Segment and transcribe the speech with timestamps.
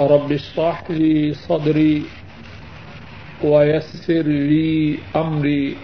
[0.00, 2.02] رب اشرح لي صدري
[3.44, 5.76] ويسر لي أمري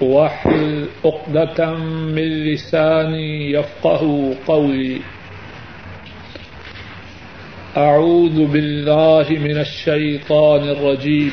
[0.00, 1.74] واحلل عقدة
[2.12, 5.00] من لساني يفقه قولي.
[7.76, 11.32] أعوذ بالله من الشيطان الرجيم.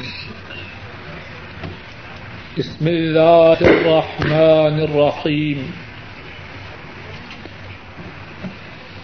[2.57, 5.82] بسم الله الرحمن الرحيم.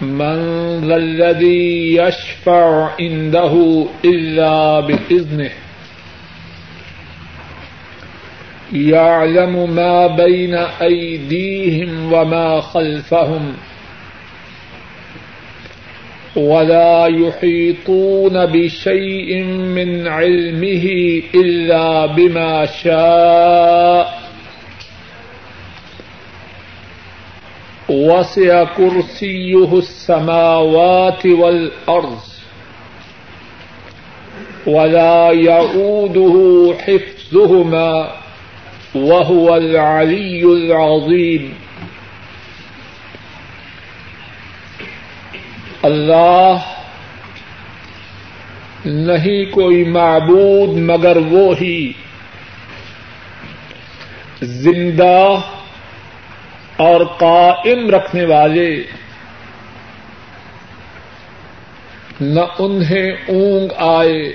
[0.00, 5.50] من ذا الذي يشفع عنده إلا بإذنه
[8.72, 13.54] يعلم ما بين أيديهم وما خلفهم
[16.36, 20.88] ولا يحيطون بشيء من علمه
[21.34, 24.17] إلا بما شاء
[27.88, 32.18] وسع كرسيه السماوات والأرض
[34.66, 38.12] ولا يعوده حفظهما
[38.94, 41.52] وهو العلي العظيم
[45.82, 46.66] اللہ
[48.84, 51.92] نہیں کوئی معبود مگر وہ ہی
[54.42, 55.18] زندہ
[56.78, 58.82] اور قائم رکھنے والے
[62.20, 64.32] نہ انہیں اونگ آئے،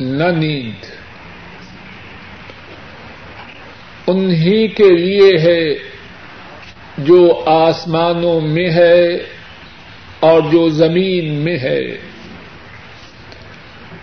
[0.00, 0.84] نہ نیند۔
[4.06, 5.74] انہی کے لیے ہے
[6.98, 9.16] جو آسمانوں میں ہے
[10.20, 11.98] اور جو زمین میں ہے۔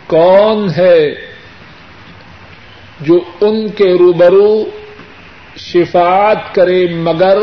[0.07, 1.16] کون ہے
[3.02, 4.66] جو ان کے روبرو
[5.58, 7.38] شفاعت کرے مگر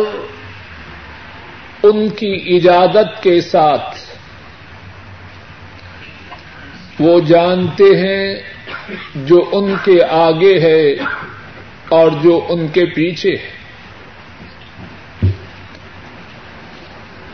[1.83, 3.99] ان کی اجازت کے ساتھ۔
[7.01, 8.43] وہ جانتے ہیں
[9.15, 10.93] جو ان کے آگے ہے
[11.89, 13.63] اور جو ان کے پیچھے ہے۔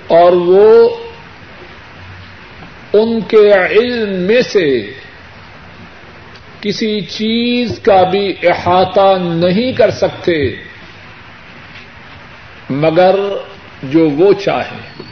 [0.07, 0.89] اور وہ
[2.93, 4.93] ان کے علم میں سے
[6.61, 10.68] کسی چیز کا بھی احاطہ نہیں کر سکتے۔
[12.71, 13.15] مگر
[13.83, 15.03] جو وہ چاہے۔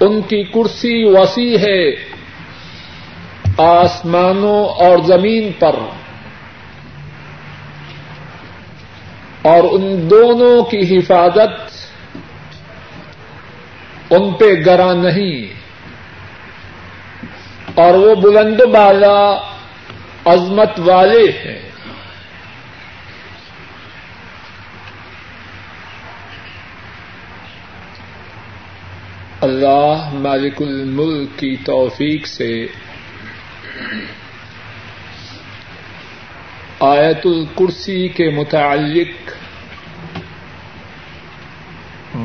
[0.00, 1.90] ان کی کرسی وسیع ہے
[3.58, 5.76] آسمانوں اور زمین پر۔
[9.42, 11.86] اور ان دونوں کی حفاظت
[14.10, 15.52] ان پہ گرا نہیں۔
[17.74, 19.38] اور وہ بلند بالا
[20.24, 21.65] عظمت والے ہیں۔
[29.40, 32.66] اللہ مالک الملک کی توفیق سے
[36.80, 39.30] آیت الکرسی کے متعلق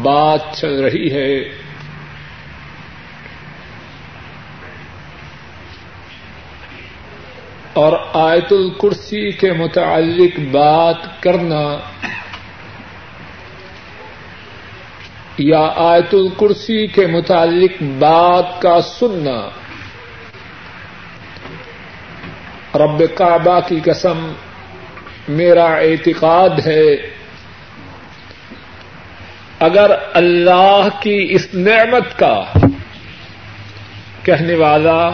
[0.01, 1.39] بات چل رہی ہے۔
[7.73, 11.79] اور آیت الکرسی کے متعلق بات کرنا
[15.37, 19.49] یا آیت الکرسی کے متعلق بات کا سننا۔
[22.75, 24.33] رب کعبہ کی قسم،
[25.29, 26.95] میرا اعتقاد ہے،
[29.59, 32.43] اگر اللہ کی اس نعمت کا
[34.23, 35.09] کہنے والا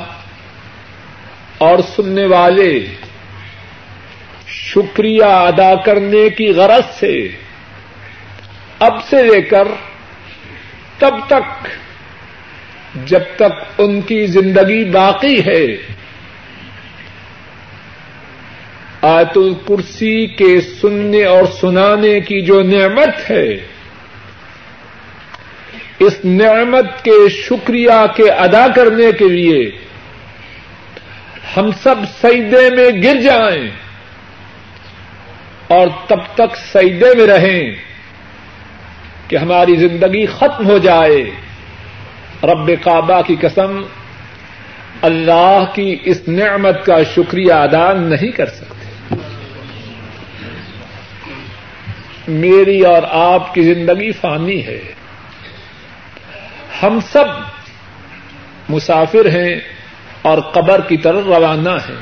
[1.57, 2.85] اور سننے والے
[4.47, 7.27] شکریہ ادا کرنے کی غرض سے
[8.79, 9.67] اب سے لے کر
[10.97, 11.67] تب تک
[13.07, 15.65] جب تک ان کی زندگی باقی ہے۔
[19.01, 23.53] آیت الکرسی کے سننے اور سنانے کی جو نعمت ہے،
[25.99, 29.71] اس نعمت کے شکریہ کے ادا کرنے کے لیے
[31.57, 33.69] ہم سب سیدے میں گر جائیں
[35.67, 37.71] اور تب تک سیدے میں رہیں۔
[39.27, 41.31] کہ ہماری زندگی ختم ہو جائے۔
[42.43, 43.81] رب کعبہ کی قسم،
[45.01, 49.15] اللہ کی اس نعمت کا شکریہ ادا نہیں کر سکتے۔
[52.27, 54.81] میری اور آپ کی زندگی فانی ہے۔
[56.83, 57.25] ہم سب
[58.69, 59.55] مسافر ہیں
[60.21, 62.01] اور قبر کی طرف روانہ ہیں۔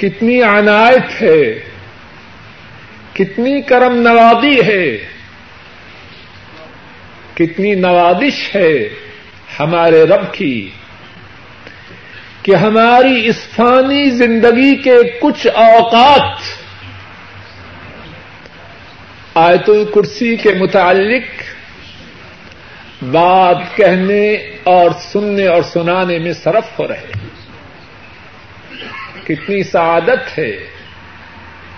[0.00, 1.70] کتنی عنایت ہے۔
[3.14, 4.98] کتنی کرم نوازی ہے،
[7.34, 8.88] کتنی نوازش ہے
[9.60, 10.70] ہمارے رب کی
[12.42, 16.38] کہ ہماری اس فانی زندگی کے کچھ اوقات
[19.34, 21.42] آیت الکرسی کے متعلق
[23.02, 24.34] بات کہنے
[24.64, 27.12] اور سننے اور سنانے میں صرف ہو رہے
[29.24, 30.79] کتنی سعادت ہے۔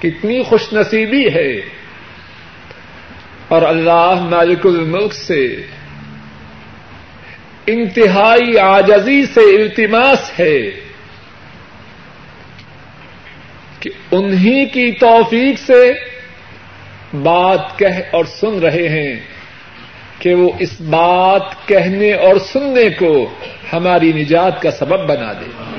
[0.03, 1.83] کتنی خوش نصیبی ہے۔
[3.49, 5.57] اور اللہ مالک الملک سے
[7.67, 10.71] انتہائی آجزی سے التماس ہے
[13.81, 15.93] کہ انہی کی توفیق سے
[17.23, 19.21] بات کہہ اور سن رہے ہیں
[20.19, 23.35] کہ وہ اس بات کہنے اور سننے کو
[23.73, 25.72] ہماری نجات کا سبب بنا دے۔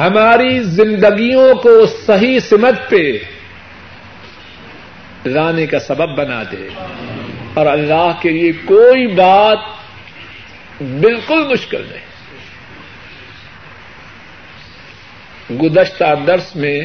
[0.00, 3.18] ہماری زندگیوں کو صحیح سمت پہ
[5.26, 6.68] لانے کا سبب بنا دے۔
[7.54, 9.58] اور اللہ کے لیے کوئی بات
[10.80, 12.10] بالکل مشکل نہیں۔
[15.58, 16.80] گزشتہ درس میں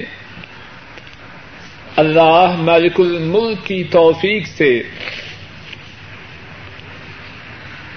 [1.96, 4.84] اللہ مالک الملک کی توفیق سے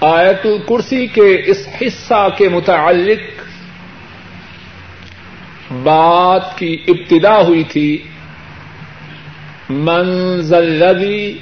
[0.01, 3.48] آیت الکرسی کے اس حصہ کے متعلق
[5.71, 7.99] بات کی ابتدا ہوئی تھی
[9.69, 11.39] منزل لدی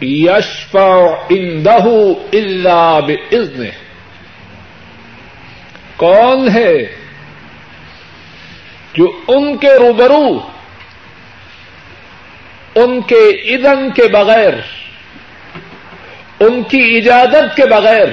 [0.00, 0.76] یشف
[1.30, 1.84] اندہ
[2.32, 3.64] اللہ بزن
[5.96, 6.84] کون ہے
[8.94, 10.38] جو ان کے روبرو،
[12.74, 14.54] ان کے ادن کے بغیر،
[16.40, 18.08] ان کی اجازت کے بغیر،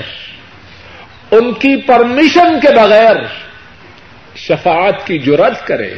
[1.32, 3.16] ان کی پرمیشن کے بغیر
[4.36, 5.94] شفاعت کی جرت کرے،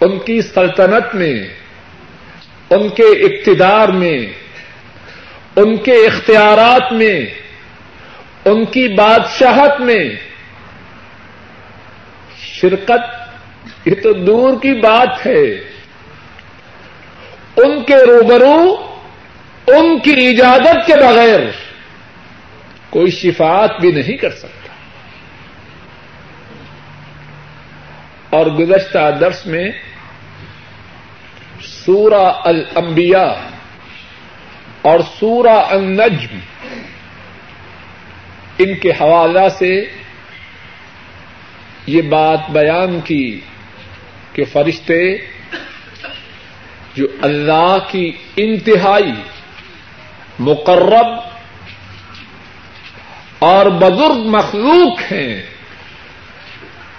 [0.00, 1.48] ان کی سلطنت میں،
[2.70, 4.18] ان کے اقتدار میں،
[5.56, 7.26] ان کے اختیارات میں،
[8.44, 10.10] ان کی بادشاہت میں۔
[12.38, 13.28] شرکت
[13.84, 15.44] یہ تو دور کی بات ہے۔
[17.56, 18.76] ان کے روبرو،
[19.66, 21.40] ان کی اجازت کے بغیر
[22.90, 24.57] کوئی شفاعت بھی نہیں کر سکتا۔
[28.30, 29.68] اور گزشتہ درس میں
[31.62, 33.30] سورہ الانبیاء
[34.82, 36.38] اور سورہ النجم
[38.58, 39.72] ان کے حوالہ سے
[41.86, 43.24] یہ بات بیان کی
[44.32, 45.00] کہ فرشتے
[46.94, 49.12] جو اللہ کی انتہائی
[50.38, 51.16] مقرب
[53.44, 55.34] اور بزرگ مخلوق ہیں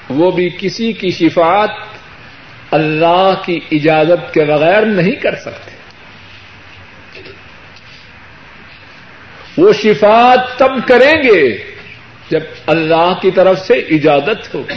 [0.10, 1.70] وہ بھی کسی کی شفات
[2.72, 5.72] اللہ کی اجازت کے بغیر نہیں کر سکتے۔
[9.58, 11.58] وہ شفات تب کریں گے
[12.30, 14.74] جب اللہ کی طرف سے اجازت ہوگی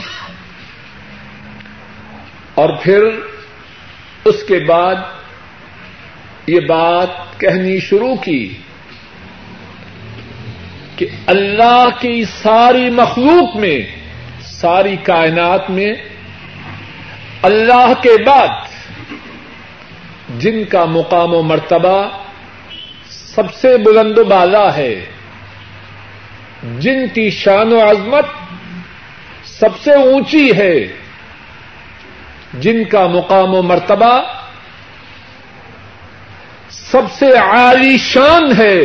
[2.54, 3.04] اور پھر
[4.24, 4.94] اس کے بعد
[6.46, 8.54] یہ بات کہنی شروع کی
[10.96, 14.01] کہ اللہ کی ساری مخلوق میں
[14.62, 15.94] ساری کائنات میں
[17.42, 18.48] اللہ کے بعد
[20.38, 21.96] جن کا مقام و مرتبہ
[23.10, 24.94] سب سے بلند و بالا ہے،
[26.78, 28.26] جن کی شان و عظمت
[29.44, 30.74] سب سے اونچی ہے،
[32.54, 34.20] جن کا مقام و مرتبہ
[36.70, 38.80] سب سے عالی شان ہے،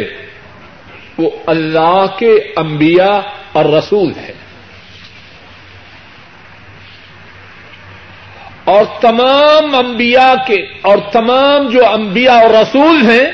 [1.17, 3.19] وہ اللہ کے انبیاء
[3.51, 4.36] اور رسول ہے۔
[8.67, 13.31] اور تمام انبیاء کے اور تمام جو انبیاء اور رسول ہیں،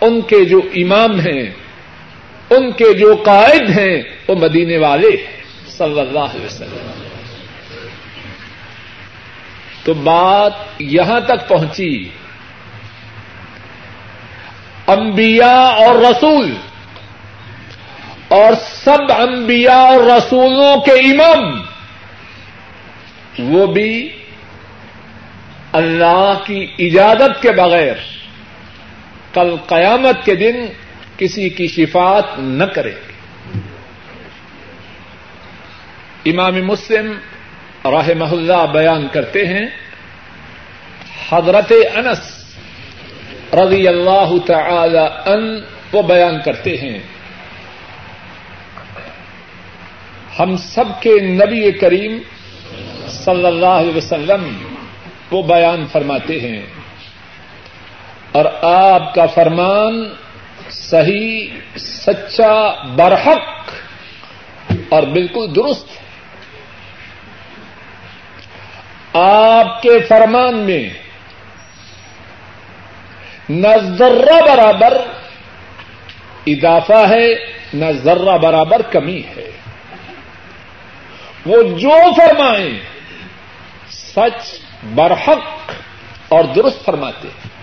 [0.00, 1.50] ان کے جو امام ہیں،
[2.50, 7.02] ان کے جو قائد ہیں، وہ مدینے والے ہیں، صلی اللہ علیہ وسلم۔
[9.84, 12.08] تو بات یہاں تک پہنچی۔
[14.86, 16.54] انبیاء اور رسول،
[18.28, 21.65] اور سب انبیاء اور رسولوں کے امام۔
[23.38, 24.08] وہ بھی
[25.72, 27.96] اللہ کی اجازت کے بغیر
[29.32, 30.66] کل قیامت کے دن
[31.16, 33.14] کسی کی شفات نہ کریں گے
[36.30, 37.12] امام مسلم
[37.84, 39.66] راہ محلہ بیان کرتے ہیں،
[41.28, 42.22] حضرت انس
[43.54, 45.44] رضی اللہ تعالی ان
[45.92, 46.98] وہ بیان کرتے ہیں،
[50.38, 52.18] ہم سب کے نبی کریم
[53.26, 54.74] صلی اللہ علیہ وسلم
[55.30, 56.66] وہ بیان فرماتے ہیں۔
[58.32, 60.08] اور آپ کا فرمان
[60.70, 63.70] صحیح، سچا، برحق
[64.88, 66.06] اور بالکل درست ہے۔
[69.22, 70.90] آپ کے فرمان میں
[73.48, 74.96] نہ ذرہ برابر
[76.46, 77.34] اضافہ ہے،
[77.74, 79.50] نہ ذرہ برابر کمی ہے۔
[81.46, 82.95] وہ جو فرمائیں
[84.16, 84.60] سچ
[84.94, 85.72] برحق
[86.28, 87.56] اور درست فرماتے ہیں۔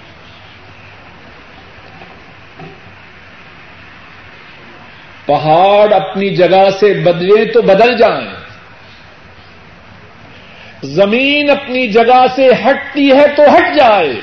[5.25, 8.33] پہاڑ اپنی جگہ سے بدلے تو بدل جائیں۔
[10.83, 14.13] زمین اپنی جگہ سے ہٹتی ہے تو ہٹ جائے۔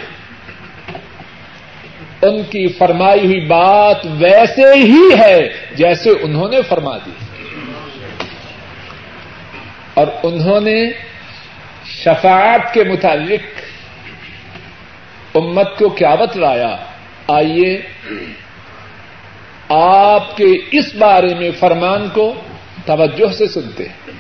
[2.23, 7.11] ان کی فرمائی ہوئی بات ویسے ہی ہے جیسے انہوں نے فرما دی۔
[9.95, 11.10] اور انہوں نے
[12.05, 13.61] شفاعت کے متعلق
[15.35, 16.77] امت کو کیا بتلایا؟
[17.29, 17.83] آئیے
[19.69, 22.35] آپ کے اس بارے میں فرمان کو
[22.87, 24.11] توجہ سے سنتے ہیں۔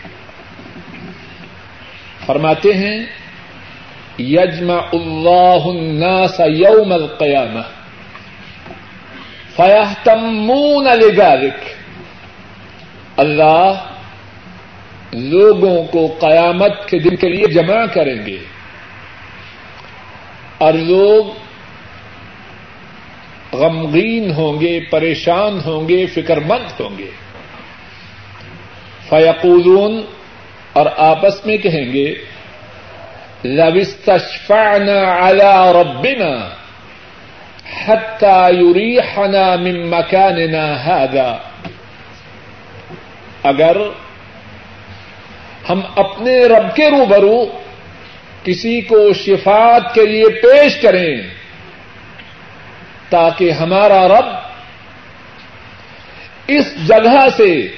[2.27, 3.07] فرماتے ہیں
[4.19, 7.61] یجما اللہ الناس یوم القیامہ
[9.57, 11.75] فیحتمون لذلك
[13.17, 13.90] اللہ
[15.13, 18.39] لوگوں کو قیامت کے دن کے لیے جمع کریں گے۔
[20.59, 21.25] اور لوگ
[23.57, 27.11] غمگین ہوں گے، پریشان ہوں گے فکر مند ہوں گے۔
[29.09, 30.03] فیقولون
[30.73, 32.15] اور آپس میں کہیں گے
[33.45, 36.49] لوستشفعنا على ربنا
[37.87, 41.37] حتى يريحنا من مكاننا هذا۔
[43.43, 43.77] اگر
[45.71, 47.61] ہم اپنے رب کے روبرو
[48.45, 51.17] کسی کو شفات کے لیے پیش کریں
[53.09, 54.25] تاکہ ہمارا رب
[56.47, 57.69] اس جگہ سے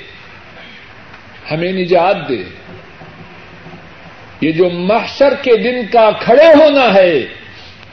[1.50, 2.42] ہمیں نجات دے۔
[4.40, 7.20] یہ جو محشر کے دن کا کھڑے ہونا ہے،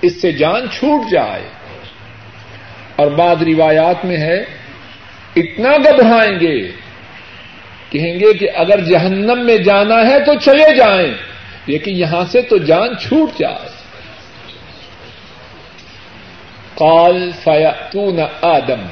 [0.01, 1.43] اس سے جان چھوٹ جائے۔
[2.95, 4.41] اور بعد روایات میں ہے،
[5.35, 6.71] اتنا گھبرائیں گے
[7.89, 11.13] کہیں گے کہ اگر جہنم میں جانا ہے تو چلے جائیں،
[11.65, 13.69] لیکن یہاں سے تو جان چھوٹ جائے۔
[16.75, 18.86] کال فیاتون آدم۔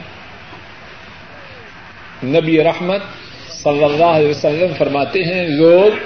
[2.23, 3.01] نبی رحمت
[3.49, 5.99] صلی اللہ علیہ وسلم فرماتے ہیں، لوگ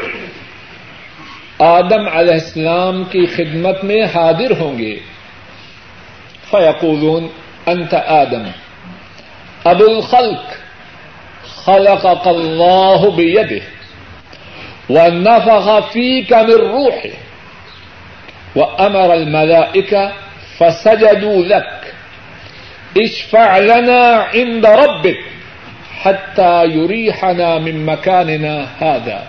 [1.59, 4.99] آدم علیہ السلام کی خدمت میں حاضر ہوں گے۔
[6.51, 7.27] فیقولون،
[7.65, 8.43] انت آدم۔
[9.63, 10.53] ابو الخلق
[11.65, 13.61] خلقك الله بيده
[14.89, 17.13] ونفخ فيك من روحه
[18.55, 20.11] وأمر الملائكة
[20.57, 21.93] فسجدوا لك.
[22.97, 25.19] اشفع لنا عند ربك
[26.01, 29.19] حتى يريحنا من مكاننا هذا.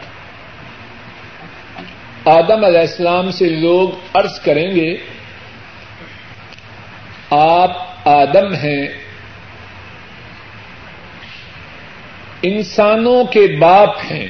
[2.25, 4.97] آدم علیہ السلام سے لوگ عرض کریں گے،
[7.31, 7.71] آپ
[8.05, 8.87] آدم ہیں
[12.43, 14.29] انسانوں کے باپ ہیں۔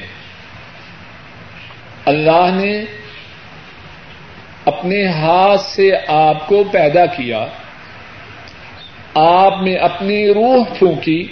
[2.05, 2.83] اللہ نے
[4.65, 7.45] اپنے ہاتھ سے آپ کو پیدا کیا۔
[9.13, 11.27] آپ نے اپنی روح پھونکی۔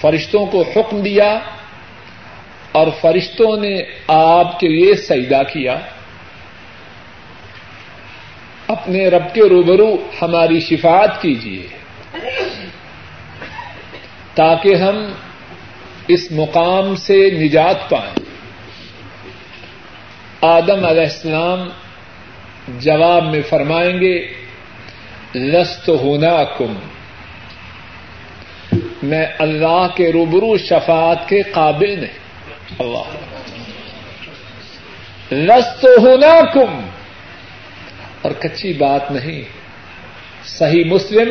[0.00, 1.38] فرشتوں کو حکم دیا۔
[2.72, 3.76] اور فرشتوں نے
[4.08, 5.78] آپ کے لیے سیدا کیا۔
[8.68, 11.83] اپنے رب کے روبرو ہماری شفات کیجیے۔
[14.34, 15.12] تاکہ ہم
[16.08, 18.14] اس مقام سے نجات پائیں۔
[20.40, 21.68] آدم علیہ السلام
[22.78, 24.26] جواب میں فرمائیں گے،
[25.34, 26.74] لست ہونا کم
[29.02, 32.18] میں اللہ کے روبرو شفات کے قابل نہیں۔
[32.78, 33.34] اللہ۔
[35.32, 36.86] لست ہونا کم
[38.22, 39.42] اور کچی بات نہیں،
[40.44, 41.30] صحیح مسلم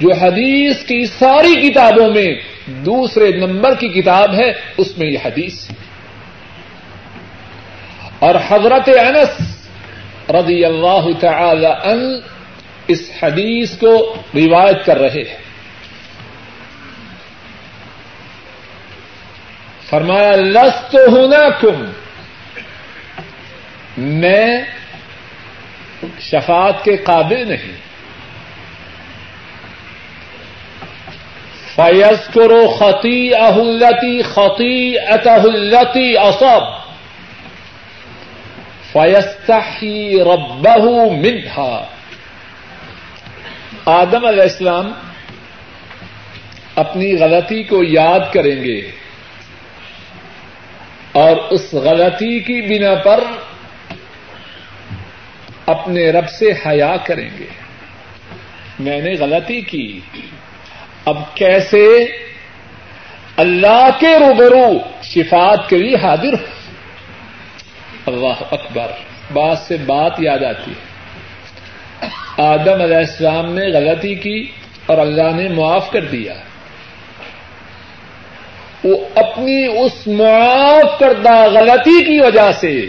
[0.00, 2.34] جو حدیث کی ساری کتابوں میں
[2.66, 5.74] دوسرے نمبر کی کتاب ہے، اس میں یہ حدیث ہے۔
[8.18, 9.66] اور حضرت انس
[10.30, 12.20] رضی اللہ تعالی ان
[12.86, 15.44] اس حدیث کو روایت کر رہے ہیں۔
[19.90, 21.92] فرمایا، لست ہونا کم
[23.96, 24.60] میں
[26.20, 27.83] شفاعت کے قابل نہیں۔
[31.76, 36.84] فیض کرو خطی اہلتی خطی اتہلتی اصب
[38.92, 41.84] فیستحی ربہ منہا
[43.86, 44.92] آدم علیہ السلام
[46.76, 48.90] اپنی غلطی کو یاد کریں گے
[51.12, 53.24] اور اس غلطی کی بنا پر
[55.66, 57.46] اپنے رب سے حیا کریں گے۔
[58.78, 60.00] میں نے غلطی کی۔
[61.04, 61.86] اب کیسے
[63.36, 66.34] اللہ کے روبرو شفات کے لیے حاضر
[68.06, 68.90] اللہ اکبر،
[69.32, 70.94] بات سے بات یاد آتی ہے۔
[72.38, 74.46] آدم علیہ السلام نے غلطی کی
[74.86, 76.34] اور اللہ نے معاف کر دیا۔
[78.84, 82.86] وہ اپنی اس معاف کردہ غلطی کی وجہ سے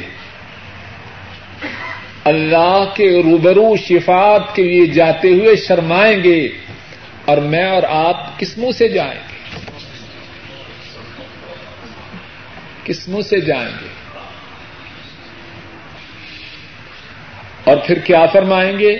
[2.24, 6.48] اللہ کے روبرو شفات کے لیے جاتے ہوئے شرمائیں گے۔
[7.26, 9.60] اور میں اور آپ کس منہ سے جائیں گے؟
[12.84, 13.88] کس منہ سے جائیں گے؟
[17.64, 19.00] اور پھر کیا فرمائیں گے؟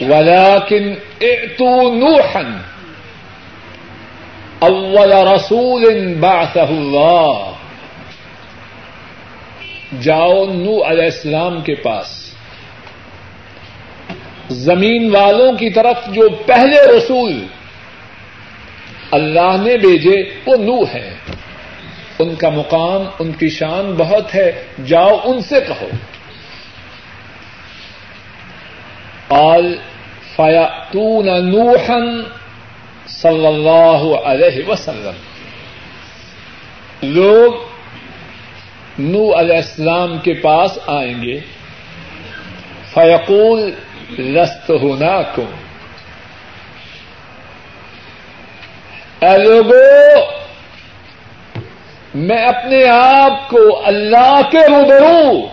[0.00, 0.94] ولاکن
[1.58, 2.56] تو نوحن
[4.58, 7.52] اول رسول بعثه اللہ
[10.00, 12.21] جاؤ نو علیہ السلام کے پاس۔
[14.52, 17.46] زمین والوں کی طرف جو پہلے رسول
[19.10, 21.14] اللہ نے بھیجے، وہ نو ہے
[22.18, 25.88] ان کا مقام، ان کی شان بہت ہے، جاؤ ان سے کہو۔
[29.28, 29.76] آل
[30.36, 32.22] فیاتون نوحن
[33.06, 35.14] صلی اللہ علیہ وسلم۔
[37.02, 37.52] لوگ
[38.98, 41.40] نو علیہ السلام کے پاس آئیں گے۔
[42.94, 43.72] فیقول
[44.18, 45.54] لست ہونا کم
[49.20, 50.42] اے لوگوں
[52.14, 55.48] میں اپنے آپ کو اللہ کے روبرو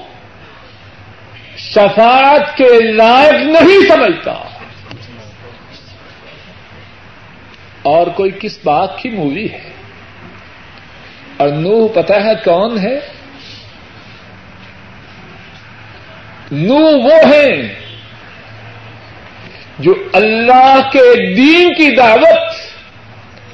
[1.57, 4.33] شفاعت کے لائق نہیں سمجھتا۔
[7.81, 9.69] اور کوئی کس بات کی مووی ہے؟
[11.37, 12.99] اور نوح پتا ہے کون ہے؟
[16.51, 17.88] نو وہ ہیں
[19.79, 22.53] جو اللہ کے دین کی دعوت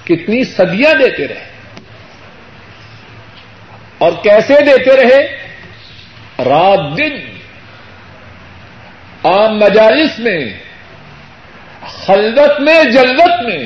[0.06, 1.50] کتنی صدیاں دیتے رہے
[3.98, 5.28] اور کیسے دیتے رہے؟
[6.46, 7.14] رات دن
[9.24, 10.46] عام مجالس میں،
[12.06, 13.66] خلوت میں جلت میں۔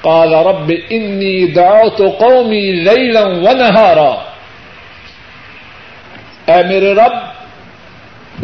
[0.00, 4.32] قال رب انی دعوت قومی لیلا و نہارا
[6.46, 7.33] اے میرے رب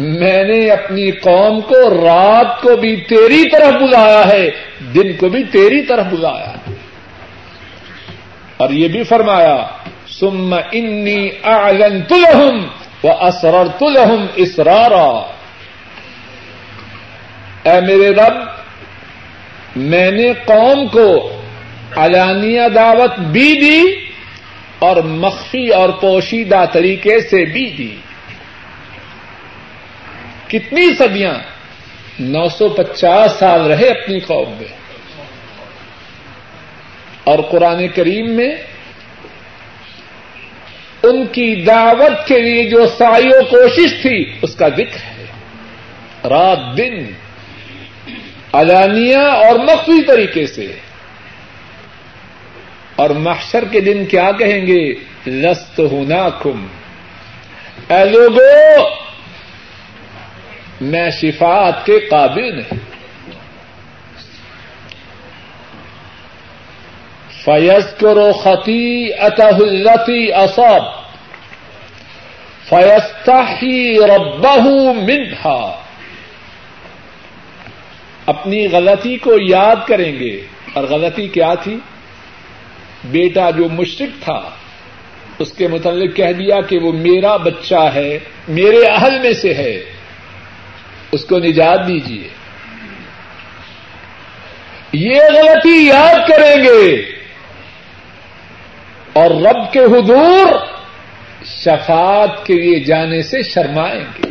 [0.01, 4.49] میں نے اپنی قوم کو رات کو بھی تیری طرف بلایا ہے،
[4.93, 6.73] دن کو بھی تیری طرف بلایا ہے۔
[8.57, 9.67] اور یہ بھی فرمایا
[10.07, 12.67] سم انی اعلن تلہم
[13.03, 15.31] و اسرر تلہم اسرارا۔
[17.63, 18.33] اے میرے رب،
[19.75, 21.41] میں نے قوم کو
[21.95, 23.81] علانیہ دعوت بھی دی
[24.79, 27.95] اور مخفی اور پوشیدہ طریقے سے بھی دی۔
[30.51, 31.33] کتنی صدیاں
[32.19, 34.77] نو سو پچاس سال رہے اپنی قوم میں
[37.23, 38.55] اور قرآن کریم میں
[41.03, 45.25] ان کی دعوت کے لیے جو سائی و کوشش تھی، اس کا ذکر ہے۔
[46.29, 47.11] رات دن
[48.53, 50.73] علانیہ اور مخفی طریقے سے۔
[52.95, 54.93] اور محشر کے دن کیا کہیں گے؟
[55.27, 56.67] لست ہونا کم
[57.89, 58.89] اے لوگوں
[60.81, 62.91] میں شفاعت کے قابل نہیں۔
[67.45, 71.01] فیض کرو خطی اتحلتی اصب
[72.69, 73.41] فیستا
[74.17, 74.57] ربہ
[74.93, 75.81] منہا
[78.25, 81.77] اپنی غلطی کو یاد کریں گے۔ اور غلطی کیا تھی؟
[83.03, 84.49] بیٹا جو مشرق تھا،
[85.39, 90.00] اس کے متعلق کہہ دیا کہ وہ میرا بچہ ہے، میرے اہل میں سے ہے۔
[91.11, 92.29] اس کو نجات دیجیے
[94.93, 97.01] یہ غلطی یاد کریں گے۔
[99.13, 100.47] اور رب کے حضور
[101.45, 104.29] شفاعت کے لیے جانے سے شرمائیں گے۔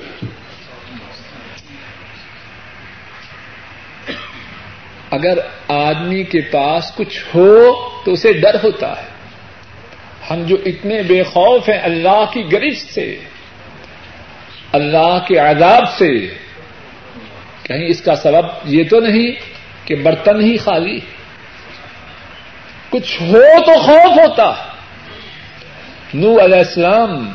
[5.10, 5.38] اگر
[5.68, 7.72] آدمی کے پاس کچھ ہو
[8.04, 9.06] تو اسے ڈر ہوتا ہے۔
[10.30, 13.18] ہم جو اتنے بے خوف ہیں اللہ کی گرفت سے،
[14.72, 16.34] اللہ کے عذاب سے
[17.70, 19.33] کہیں اس کا سبب یہ تو نہیں
[19.87, 20.98] کہ برتن ہی خالی
[22.90, 24.52] کچھ ہو تو خوف ہوتا
[26.14, 27.30] نو علیہ السلام،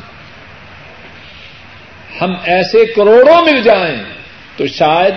[2.20, 4.04] ہم ایسے کروڑوں مل جائیں
[4.56, 5.14] تو شاید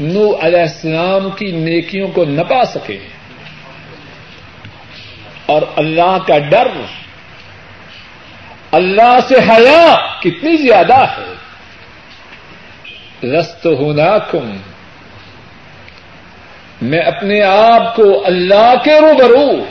[0.00, 2.98] نو علیہ السلام کی نیکیوں کو نہ پا سکے۔
[5.46, 6.68] اور اللہ کا ڈر،
[8.72, 11.39] اللہ سے حیا کتنی زیادہ ہے۔
[13.22, 14.56] رست ہونا کم
[16.82, 19.64] میں اپنے آپ کو اللہ کے روبرو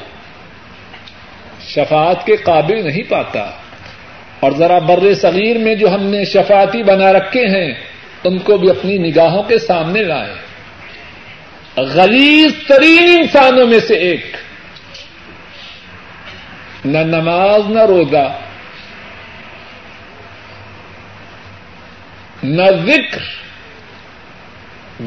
[1.61, 3.51] شفاعت کے قابل نہیں پاتا۔
[4.39, 7.73] اور ذرا بر صغیر میں جو ہم نے شفاعتی بنا رکھے ہیں،
[8.23, 10.33] ان کو بھی اپنی نگاہوں کے سامنے لائے
[11.77, 14.25] غلیظ ترین انسانوں میں سے ایک۔
[16.85, 18.48] نہ نماز، نہ روزہ۔
[22.43, 23.21] نہ ذکر،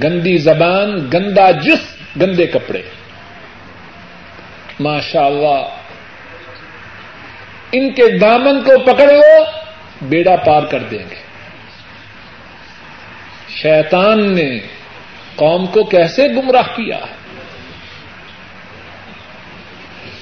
[0.02, 1.80] گندی زبان، گندا جس
[2.20, 2.82] گندے کپڑے۔
[4.80, 5.62] ماشاء اللہ
[7.72, 9.44] ان کے دامن کو پکڑے ہو
[10.02, 11.22] بیڑا پار کر دیں گے۔
[13.48, 14.58] شیطان نے
[15.36, 16.98] قوم کو کیسے گمراہ کیا؟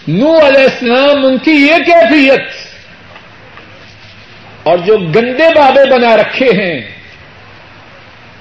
[0.09, 2.71] نو علیہ السلام، ان کی یہ کیفیت،
[4.63, 7.00] اور جو گندے بابے بنا رکھے ہیں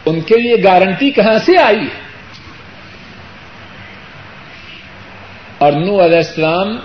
[0.06, 1.88] ان کے لیے گارنٹی کہاں سے آئی؟
[5.58, 6.76] اور نو علیہ السلام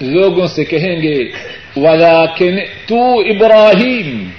[0.00, 1.32] لوگوں سے کہیں گے
[1.76, 4.30] ولاکن تو ابراہیم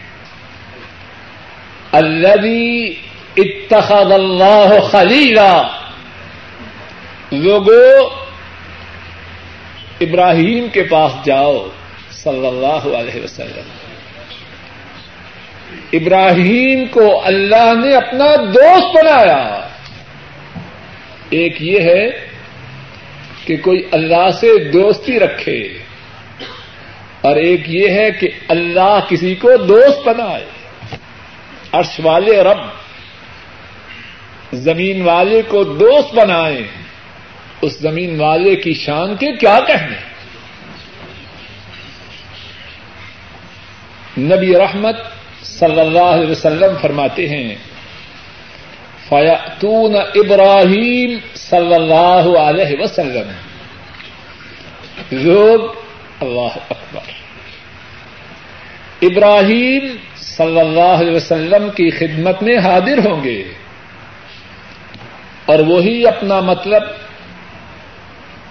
[1.92, 2.94] الذي
[3.38, 5.64] اتخذ اللہ خلیلا
[7.32, 8.10] لوگوں
[10.02, 11.68] ابراہیم کے پاس جاؤ،
[12.12, 13.79] صلی اللہ علیہ وسلم۔
[15.94, 19.68] ابراہیم کو اللہ نے اپنا دوست بنایا۔
[21.30, 22.10] ایک یہ ہے
[23.46, 25.62] کہ کوئی اللہ سے دوستی رکھے
[27.22, 30.46] اور ایک یہ ہے کہ اللہ کسی کو دوست بنائے۔
[31.72, 32.58] عرش والے رب
[34.54, 36.64] زمین والے کو دوست بنائے
[37.62, 39.96] اس زمین والے کی شان کے کیا کہنے؟
[44.18, 44.96] نبی رحمت
[45.60, 47.56] صلی اللہ علیہ وسلم فرماتے ہیں
[49.10, 53.32] فیاتون ابراہیم صلی اللہ علیہ وسلم۔
[55.12, 55.60] لوگ
[56.22, 57.02] اللہ اکبر۔
[59.02, 63.44] ابراہیم صلی اللہ علیہ وسلم کی خدمت میں حاضر ہوں گے۔
[65.46, 66.84] اور وہی اپنا مطلب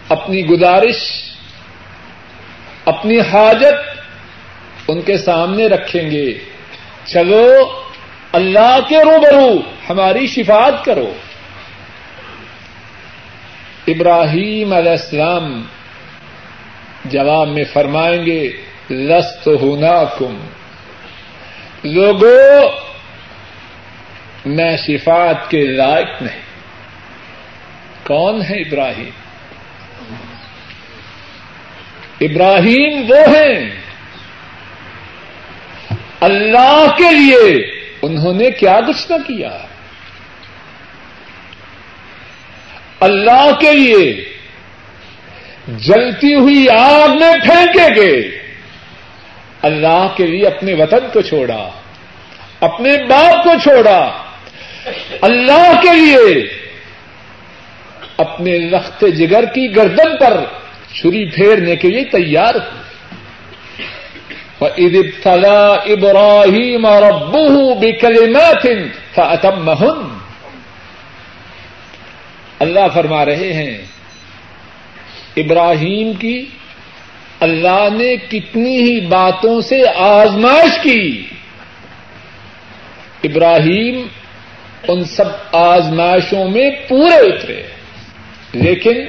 [0.09, 1.23] اپنی گزارش،
[2.85, 4.01] اپنی حاجت
[4.89, 6.58] ان کے سامنے رکھیں گے۔
[7.09, 7.53] چلو،
[8.33, 11.13] اللہ کے روبرو، ہماری شفات کرو۔
[13.87, 15.63] ابراہیم علیہ السلام
[17.05, 18.51] جواب میں فرمائیں گے،
[18.91, 20.39] لست ہونا کم
[21.85, 22.71] لوگوں
[24.45, 26.41] میں شفات کے لائق نہیں۔
[28.07, 29.11] کون ہے ابراہیم؟
[32.21, 33.88] ابراہیم وہ ہیں۔
[36.21, 37.67] اللہ کے لیے
[38.03, 39.59] انہوں نے کیا کچھ نہ کیا؟
[43.01, 44.29] اللہ کے لیے
[45.69, 48.39] جلتی ہوئی آگ میں پھینکے گے
[49.63, 51.69] اللہ کے لیے اپنے وطن کو چھوڑا،
[52.61, 54.23] اپنے باپ کو چھوڑا۔
[55.21, 56.49] اللہ کے لیے
[58.17, 60.45] اپنے لخت جگر کی گردن پر
[60.95, 62.55] چھری پھیرنے کے لیے تیار
[64.61, 64.67] ہو
[65.93, 68.67] ابراہیم اور ابو بکلمات
[69.15, 70.17] فاتمہن
[72.59, 73.79] اللہ فرما رہے ہیں،
[75.37, 76.47] ابراہیم کی
[77.41, 81.27] اللہ نے کتنی ہی باتوں سے آزمائش کی۔
[83.25, 84.07] ابراہیم
[84.89, 87.63] ان سب آزمائشوں میں پورے اترے،
[88.53, 89.05] لیکن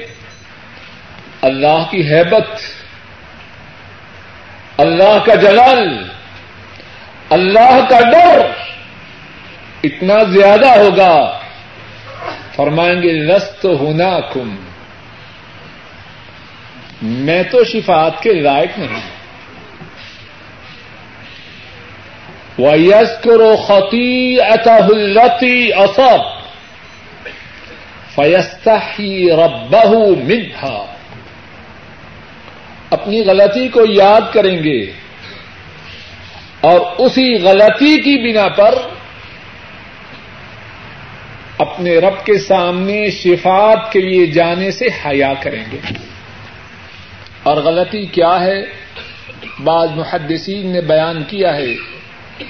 [1.41, 2.61] اللہ کی حیبت
[4.79, 6.03] اللہ کا جلال،
[7.29, 8.47] اللہ کا ڈر
[9.83, 11.39] اتنا زیادہ ہوگا۔
[12.55, 14.55] فرمائیں گے، لست ہونا کم
[17.01, 19.19] میں تو شفات کے لائق نہیں۔
[22.59, 26.39] ویس کرو خطی اطلتی اصب
[28.15, 30.95] فیستا ہی ربہ منہا
[32.89, 34.91] اپنی غلطی کو یاد کریں گے
[36.61, 38.75] اور اسی غلطی کی بنا پر
[41.57, 45.77] اپنے رب کے سامنے شفات کے لیے جانے سے حیا کریں گے۔
[47.43, 48.63] اور غلطی کیا ہے؟
[49.59, 51.75] بعض محدثین نے بیان کیا ہے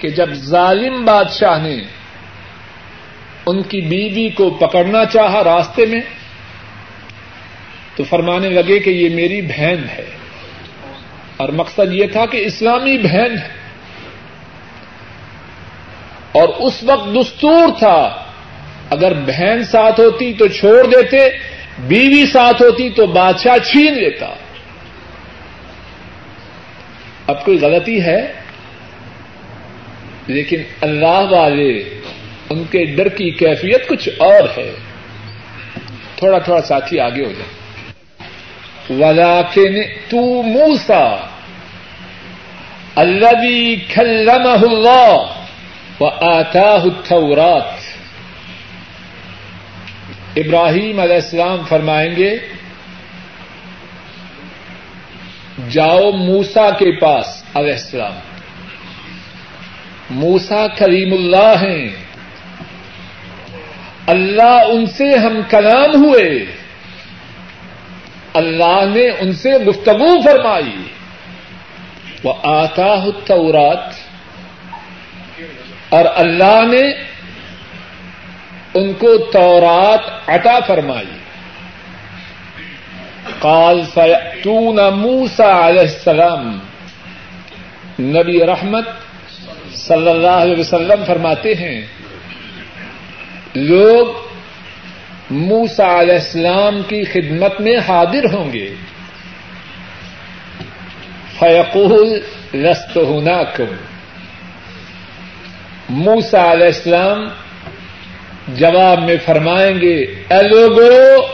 [0.02, 1.78] کہ جب ظالم بادشاہ نے
[3.46, 6.02] ان کی بیوی کو پکڑنا چاہا راستے میں
[7.96, 10.19] تو فرمانے لگے کہ یہ میری بہن ہے۔
[11.40, 13.48] اور مقصد یہ تھا کہ اسلامی بہن ہے۔
[16.32, 18.24] اور اس وقت دستور تھا،
[18.90, 21.30] اگر بہن ساتھ ہوتی تو چھوڑ دیتے،
[21.80, 24.26] بیوی ساتھ ہوتی تو بادشاہ چھین لیتا۔
[27.28, 28.34] اب کوئی غلطی ہے؟
[30.28, 31.78] لیکن اللہ والے،
[32.50, 34.72] ان کے ڈر کی کیفیت کچھ اور ہے۔
[36.16, 37.60] تھوڑا تھوڑا ساتھی آگے ہو جائے۔
[38.90, 41.29] ولاکن تو موسا
[43.00, 45.16] اللہ کھلم اللہ
[46.00, 47.74] و آتا التورات.
[50.36, 52.38] ابراہیم علیہ السلام فرمائیں گے،
[55.70, 58.14] جاؤ موسا کے پاس علیہ السلام۔
[60.10, 61.90] موسا کریم اللہ ہیں۔
[64.08, 66.46] اللہ ان سے ہم کلام ہوئے۔
[68.34, 70.99] اللہ نے ان سے گفتگو فرمائی۔
[72.24, 73.94] وہ آتا تورات
[75.90, 76.92] اور اللہ نے
[78.74, 81.18] ان کو تورات عطا فرمائی۔
[83.40, 86.60] کال فیتون موسا علیہ السلام۔
[88.00, 88.88] نبی رحمت
[89.74, 91.82] صلی اللہ علیہ وسلم فرماتے ہیں،
[93.56, 94.08] لوگ
[95.30, 98.76] موسا علیہ السلام کی خدمت میں حاضر ہوں گے۔
[101.40, 102.20] فیقول
[102.54, 103.76] رست ہونا کم
[105.90, 107.28] موسا علیہ السلام
[108.48, 109.96] جواب میں فرمائیں گے،
[110.30, 111.26] اے لوگو،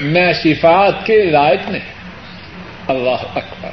[0.00, 1.92] میں شفات کے لائق نہیں۔
[2.88, 3.70] اللہ اکبر۔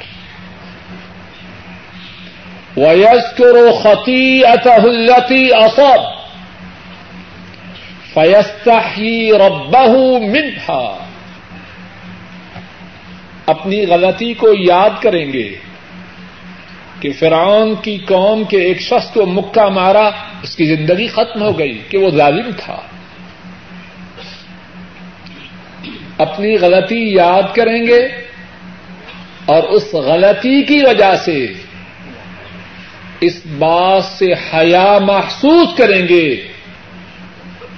[2.76, 6.20] ویسکر خطی اطلتی اصب
[8.14, 11.09] فیستحی ربہ منہا
[13.50, 15.48] اپنی غلطی کو یاد کریں گے
[17.00, 20.10] کہ فرعون کی قوم کے ایک شخص کو مکہ مارا،
[20.42, 22.80] اس کی زندگی ختم ہو گئی کہ وہ ظالم تھا۔
[26.18, 28.00] اپنی غلطی یاد کریں گے
[29.44, 31.52] اور اس غلطی کی وجہ سے
[33.20, 36.48] اس بات سے حیا محسوس کریں گے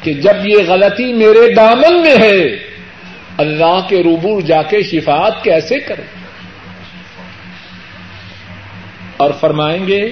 [0.03, 2.72] کہ جب یہ غلطی میرے دامن میں ہے
[3.42, 6.05] اللہ کے روبو جا کے شفات کیسے کریں؟
[9.16, 10.02] اور فرمائیں گے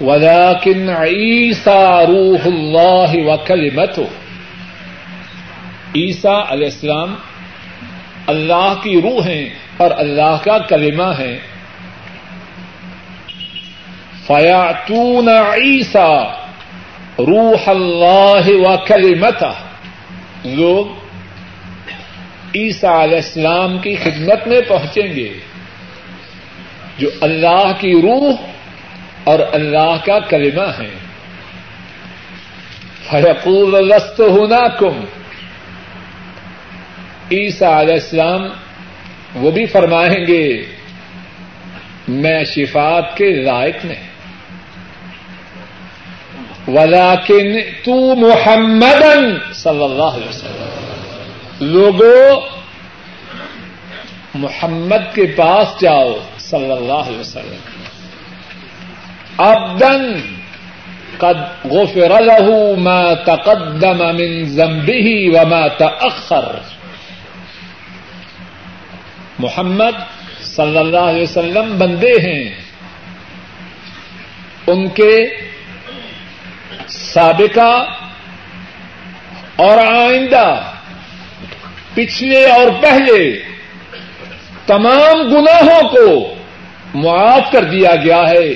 [0.00, 3.98] ولاکن عیسا روح اللہ وکلمت
[5.94, 7.14] عیسا علیہ السلام
[8.26, 11.38] اللہ کی روح ہیں اور اللہ کا کلمہ ہے
[14.26, 16.08] فیاتون عیسا
[17.18, 19.44] روح اللہ و کلمت
[20.44, 21.03] لوگ
[22.54, 25.32] عیسا علیہ السلام کی خدمت میں پہنچیں گے،
[26.98, 28.36] جو اللہ کی روح
[29.24, 30.90] اور اللہ کا کلمہ ہے۔
[33.10, 35.04] فیقول لست ہونا کم
[37.32, 38.40] عیسا علیہ السلام
[39.34, 40.62] وہ بھی فرمائیں گے،
[42.08, 44.04] میں شفات کے لائق نہیں۔
[46.68, 49.02] ولاکن تو محمد
[49.54, 50.73] صلی اللہ علیہ وسلم۔
[51.60, 52.40] لوگوں
[54.34, 57.82] محمد کے پاس جاؤ، صلی اللہ علیہ وسلم۔
[59.38, 60.16] ابدن
[61.18, 66.56] قد غفر له ما تقدم من ذنبه وما تأخر۔
[69.38, 72.54] محمد صلی اللہ علیہ وسلم بندے ہیں۔
[74.66, 75.26] ان کے
[76.88, 77.86] سابقہ
[79.56, 80.73] اور آئندہ
[81.94, 83.42] پچھلے اور پہلے
[84.66, 86.34] تمام گناہوں کو
[86.94, 88.54] معاف کر دیا گیا ہے۔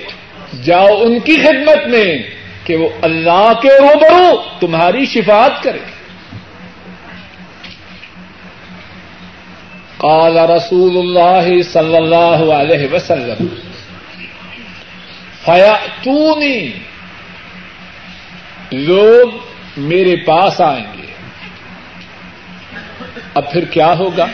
[0.64, 2.18] جاؤ ان کی خدمت میں
[2.64, 5.78] کہ وہ اللہ کے روبرو تمہاری شفات کرے۔
[9.96, 13.46] قال رسول اللہ صلی اللہ علیہ وسلم
[15.44, 16.70] فیاتونی
[18.72, 19.30] لوگ
[19.76, 21.07] میرے پاس آئیں گے۔
[23.38, 24.26] اب پھر کیا ہوگا؟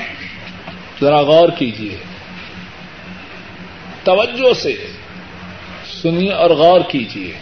[1.00, 1.96] ذرا غور کیجیے
[4.04, 4.86] توجہ سے
[6.02, 7.32] سنیے اور غور کیجیے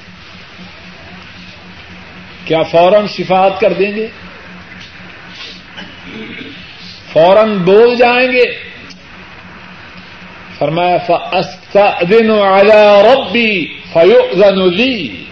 [2.45, 4.09] کیا فوراً شفات کر دیں گے؟
[7.13, 8.45] فوراً بول جائیں گے؟
[10.59, 15.25] فرمایا فاستأذن على ربی فيؤذن لی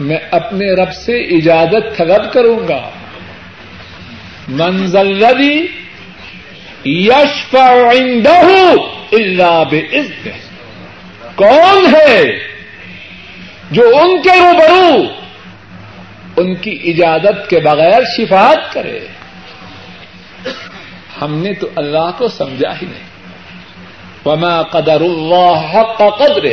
[0.00, 2.90] میں اپنے رب سے اجازت طلب کروں گا۔
[4.48, 5.66] منزل لدی
[6.84, 8.74] یشفع عنده
[11.34, 12.38] کون ہے
[13.70, 15.04] جو ان کے روبرو
[16.36, 19.00] ان کی اجازت کے بغیر شفات کرے؟
[21.22, 23.12] ہم نے تو اللہ کو سمجھا ہی نہیں۔
[24.24, 26.44] وما قدر اللہ حق قدر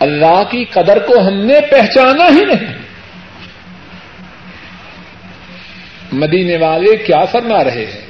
[0.00, 2.87] اللہ کی قدر کو ہم نے پہچانا ہی نہیں۔
[6.12, 8.08] مدینے والے کیا فرما رہے ہیں؟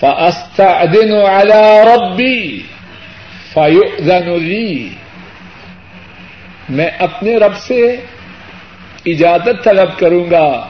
[0.00, 2.62] فاستعدن على ربی
[3.52, 4.88] فيؤذن لي۔
[6.68, 7.96] میں اپنے رب سے
[9.06, 10.68] اجازت طلب کروں گا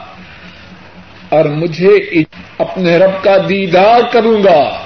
[1.28, 2.22] اور مجھے
[2.58, 4.82] اپنے رب کا دیدار کروں گا۔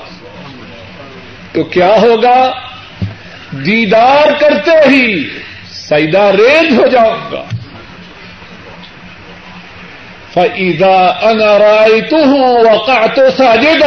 [1.52, 2.50] تو کیا ہوگا؟
[3.52, 5.28] دیدار کرتے ہی
[5.70, 7.44] سیدا ریز ہو جاؤں گا۔
[10.34, 12.64] فعیدا انرائی تو ہوں
[13.16, 13.84] تو ساجے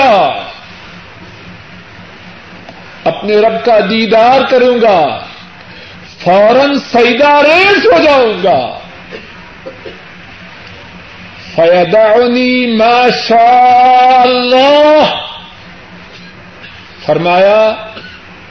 [3.03, 5.19] اپنے رب کا دیدار کروں گا،
[6.19, 8.79] فوراً سیدا ریز ہو جاؤں گا۔
[11.55, 15.25] فیدعنی ما شاء اللہ
[17.05, 17.75] فرمایا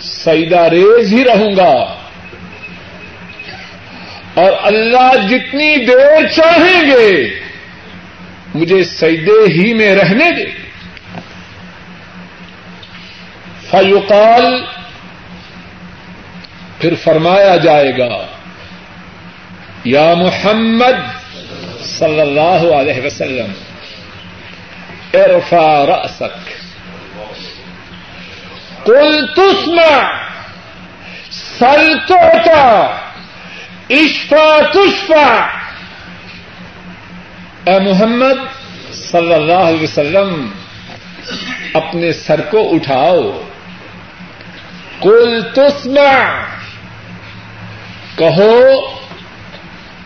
[0.00, 1.94] سیدا ریز ہی رہوں گا۔
[4.34, 7.41] اور اللہ جتنی دیر چاہیں گے
[8.54, 10.44] مجھے سیدے ہی میں رہنے دے۔
[13.70, 14.64] فیوقال
[16.78, 18.26] پھر فرمایا جائے گا،
[19.84, 20.98] یا محمد
[21.84, 23.52] صلی اللہ علیہ وسلم
[25.14, 26.48] ارفا رأسک
[28.86, 30.02] قل تسمع
[31.30, 32.96] سل توتا
[33.90, 35.61] اشفا تشفا
[37.64, 40.50] اے محمد صلی اللہ علیہ وسلم،
[41.74, 43.42] اپنے سر کو اٹھاؤ۔
[45.00, 46.44] کل تسمع۔
[48.18, 48.66] کہو،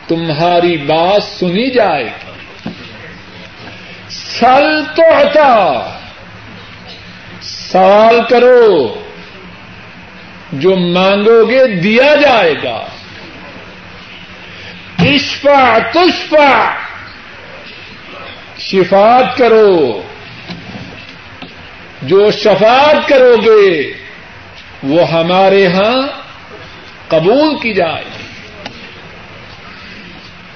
[0.09, 2.71] تمہاری بات سنی جائے۔ گی
[4.09, 5.19] سل تو
[7.42, 9.01] سوال کرو،
[10.53, 12.87] جو مانگو گے دیا جائے گا۔
[14.99, 16.86] اشفا تشفا
[18.70, 20.02] شفات کرو۔
[22.02, 23.92] جو شفات کرو گے،
[24.83, 26.07] وہ ہمارے یہاں
[27.09, 28.05] قبول کی جائے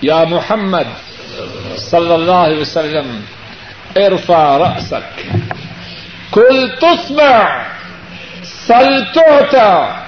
[0.01, 1.11] یا محمد
[1.79, 3.20] صلی اللہ علیہ وسلم
[3.96, 5.20] ارفا رأسک۔
[6.33, 7.62] کل تسمع،
[8.42, 10.01] سل توتا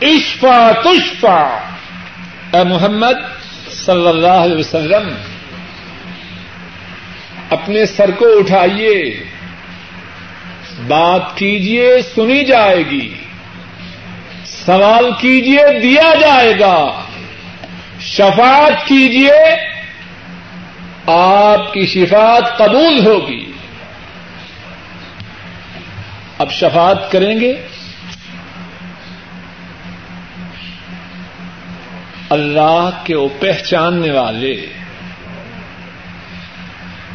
[0.00, 1.58] اشفا تشفا
[2.52, 3.14] اے محمد
[3.70, 5.31] صلی اللہ علیہ وسلم
[7.62, 9.24] اپنے سر کو اٹھائیے۔
[10.88, 13.14] بات کیجیے سنی جائے گی۔
[14.44, 17.00] سوال کیجیے دیا جائے گا۔
[18.00, 19.56] شفاعت کیجیے
[21.06, 23.52] آپ کی شفاعت قبول ہوگی۔
[26.38, 27.66] اب شفاعت کریں گے۔
[32.30, 34.66] اللہ کے وہ پہچاننے والے۔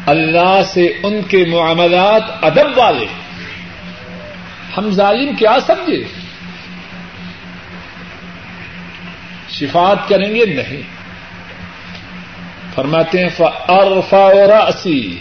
[0.08, 3.06] اللہ سے ان کے معاملات ادب والے
[4.78, 6.04] ہم ظالم کیا سمجھے؟
[9.48, 10.82] شفات کریں گے؟ نہیں۔
[12.74, 13.28] فرماتے ہیں
[13.68, 15.18] ارفا راسی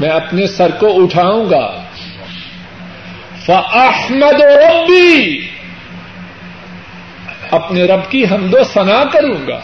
[0.00, 1.82] میں اپنے سر کو اٹھاؤں گا۔
[3.46, 5.46] فاحمد ربی
[7.50, 9.60] اپنے رب کی حمد و ثنا کروں گا۔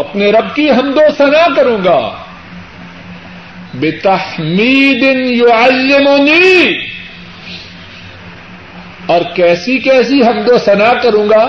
[0.00, 2.16] اپنے رب کی حمد و ثنا کروں گا۔
[3.74, 6.90] بے تحمید یعلمنی۔
[9.06, 11.48] اور کیسی کیسی حمد و ثنا کروں گا۔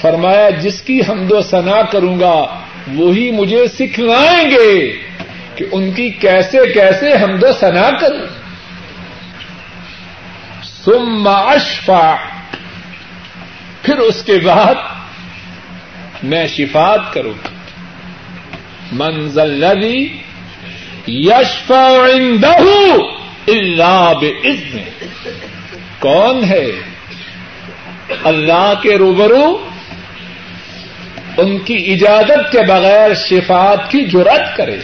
[0.00, 2.46] فرمایا، جس کی حمد و ثنا کروں گا،
[2.94, 4.96] وہی مجھے سکھلائیں گے
[5.54, 8.26] کہ ان کی کیسے کیسے حمد و ثنا کروں
[10.84, 12.16] ثم اشفا
[13.82, 14.74] پھر اس کے بعد
[16.24, 17.34] میں شفات کروں۔
[18.92, 20.08] منزل لدی
[21.08, 21.72] یشف
[23.48, 24.78] اللہ بزن
[25.98, 26.66] کون ہے؟
[28.24, 29.68] اللہ کے روبرو
[31.36, 34.76] ان کی اجازت کے بغیر شفات کی جرت کرے۔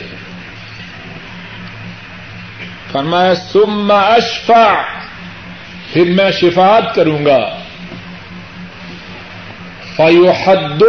[2.93, 4.83] فرمایا سم اشفا
[5.93, 7.60] پھر میں شفات کروں گا۔
[10.01, 10.83] فیو حد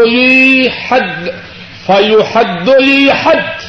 [0.91, 1.29] حد
[1.85, 2.69] فیو حد
[3.23, 3.63] حد۔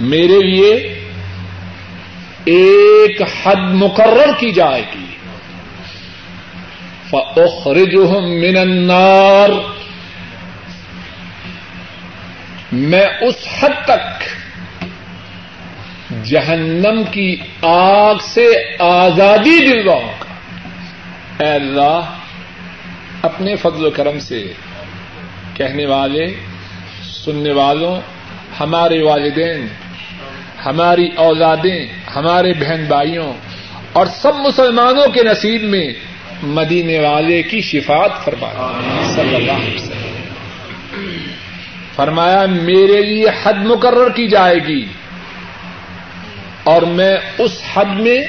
[0.00, 0.74] میرے لیے
[2.44, 5.04] ایک حد مقرر کی جائے گی۔
[7.10, 9.48] فأخرجهم من النار۔
[12.72, 14.22] میں اس حد تک
[16.24, 20.24] جہنم کی آگ سے آزادی دلواؤں گا۔
[21.44, 22.17] اے اللہ
[23.28, 24.40] اپنے فضل و کرم سے
[25.54, 26.26] کہنے والے،
[27.24, 28.00] سننے والوں،
[28.60, 29.66] ہمارے والدین،
[30.66, 31.80] ہماری اولادیں،
[32.16, 33.32] ہمارے بہن بھائیوں
[33.92, 35.88] اور سب مسلمانوں کے نصیب میں
[36.42, 38.66] مدینے والے کی شفات فرمایا
[39.14, 40.16] صلی اللہ علیہ وسلم۔
[41.96, 44.84] فرمایا، میرے لیے حد مقرر کی جائے گی
[46.64, 48.20] اور میں اس حد میں،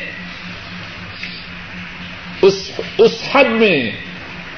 [2.41, 3.77] اس اس حد میں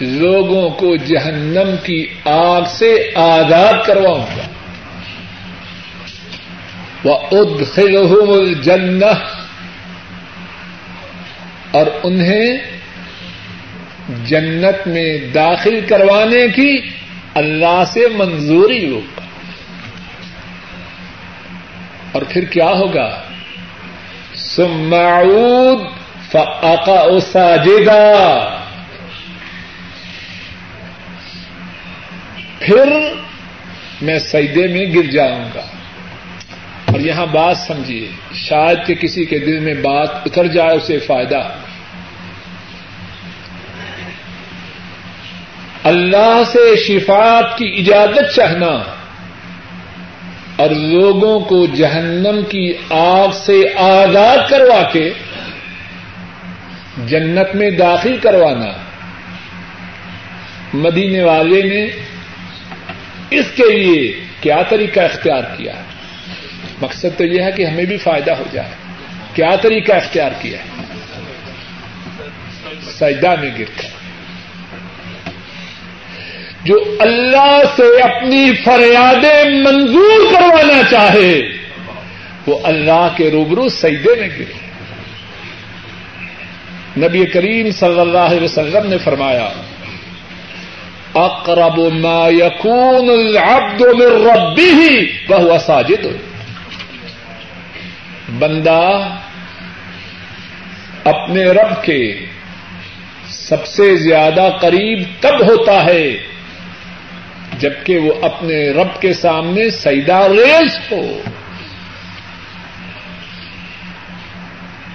[0.02, 4.44] لوگوں کو جہنم کی آگ سے آزاد کرواؤں گا۔
[7.04, 9.06] وہ ادخلهم الجنہ
[11.72, 12.58] اور انہیں
[14.26, 16.82] جنت میں داخل کروانے کی
[17.34, 19.22] اللہ سے منظوری ہوگا۔
[22.12, 23.22] اور پھر کیا ہوگا؟
[24.36, 25.80] سماؤد
[26.32, 28.58] فاقا ساجدہ
[32.62, 33.14] پھر
[34.02, 35.62] میں سجدے میں گر جاؤں گا۔
[36.86, 41.50] اور یہاں بات سمجھیے، شاید کہ کسی کے دل میں بات اتر جائے اسے فائدہ۔
[45.84, 48.84] اللہ سے شفات کی اجازت چاہنا
[50.56, 55.14] اور لوگوں کو جہنم کی آگ سے آزاد کروا کے
[57.08, 58.72] جنت میں داخل کروانا۔
[60.74, 61.88] مدینے والے نے
[63.32, 65.84] اس کے لیے کیا طریقہ اختیار کیا ہے؟
[66.82, 68.70] مقصد تو یہ ہے کہ ہمیں بھی فائدہ ہو جائے۔
[69.34, 70.82] کیا طریقہ اختیار کیا ہے؟
[72.84, 73.88] سجدہ میں گر کر
[76.64, 81.42] جو اللہ سے اپنی فریادیں منظور کروانا چاہے،
[82.48, 84.70] وہ اللہ کے روبرو سجدے میں گرے
[87.08, 89.50] نبی کریم صلی اللہ علیہ وسلم نے فرمایا
[91.16, 94.82] اقرب ما يكون العبد من ربه
[95.30, 96.06] وهو ساجد.
[98.40, 99.18] بندہ
[101.04, 102.26] اپنے رب کے
[103.30, 106.18] سب سے زیادہ قریب تب ہوتا ہے
[107.60, 111.22] جبکہ وہ اپنے رب کے سامنے سیدا ریز ہو۔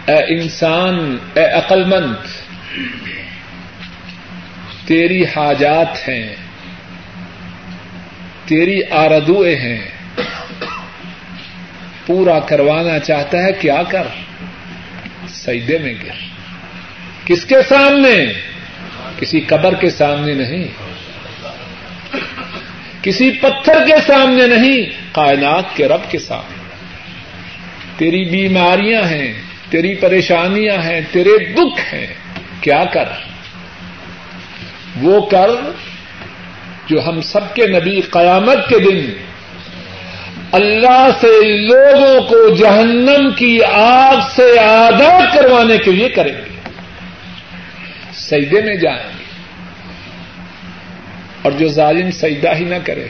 [0.06, 2.14] اے انسان، اے عقل مند
[4.87, 6.37] تیری حاجات ہیں،
[8.45, 9.80] تیری آردوئے ہیں۔
[12.07, 14.07] پورا کروانا چاہتا ہے کیا کر؟
[15.28, 16.26] سجدے میں گر۔
[17.24, 18.26] کس کے سامنے؟
[19.18, 20.64] کسی قبر کے سامنے نہیں۔
[23.03, 26.62] کسی پتھر کے سامنے نہیں، کائنات کے رب کے سامنے۔
[27.97, 29.32] تیری بیماریاں ہیں،
[29.70, 32.07] تیری پریشانیاں ہیں، تیرے دکھ ہیں،
[32.61, 33.36] کیا کر؟
[34.97, 35.51] وہ کر
[36.86, 39.12] جو ہم سب کے نبی قیامت کے دن
[40.53, 46.70] اللہ سے لوگوں کو جہنم کی آگ سے آزاد کروانے کے لیے کریں گے۔
[48.12, 49.24] سجدے میں جائیں گے۔
[51.42, 53.09] اور جو ظالم سجدہ ہی نہ کرے۔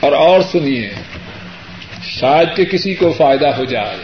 [0.00, 0.90] اور اور سنیے،
[2.02, 3.96] شاید کہ کسی کو فائدہ ہو جائے۔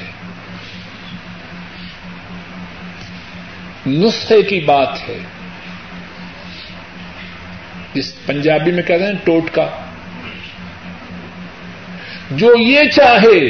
[3.86, 5.18] نسخے کی بات ہے۔
[7.94, 9.68] جس پنجابی میں کہتے ہیں ٹوٹکا۔
[12.30, 13.48] جو یہ چاہے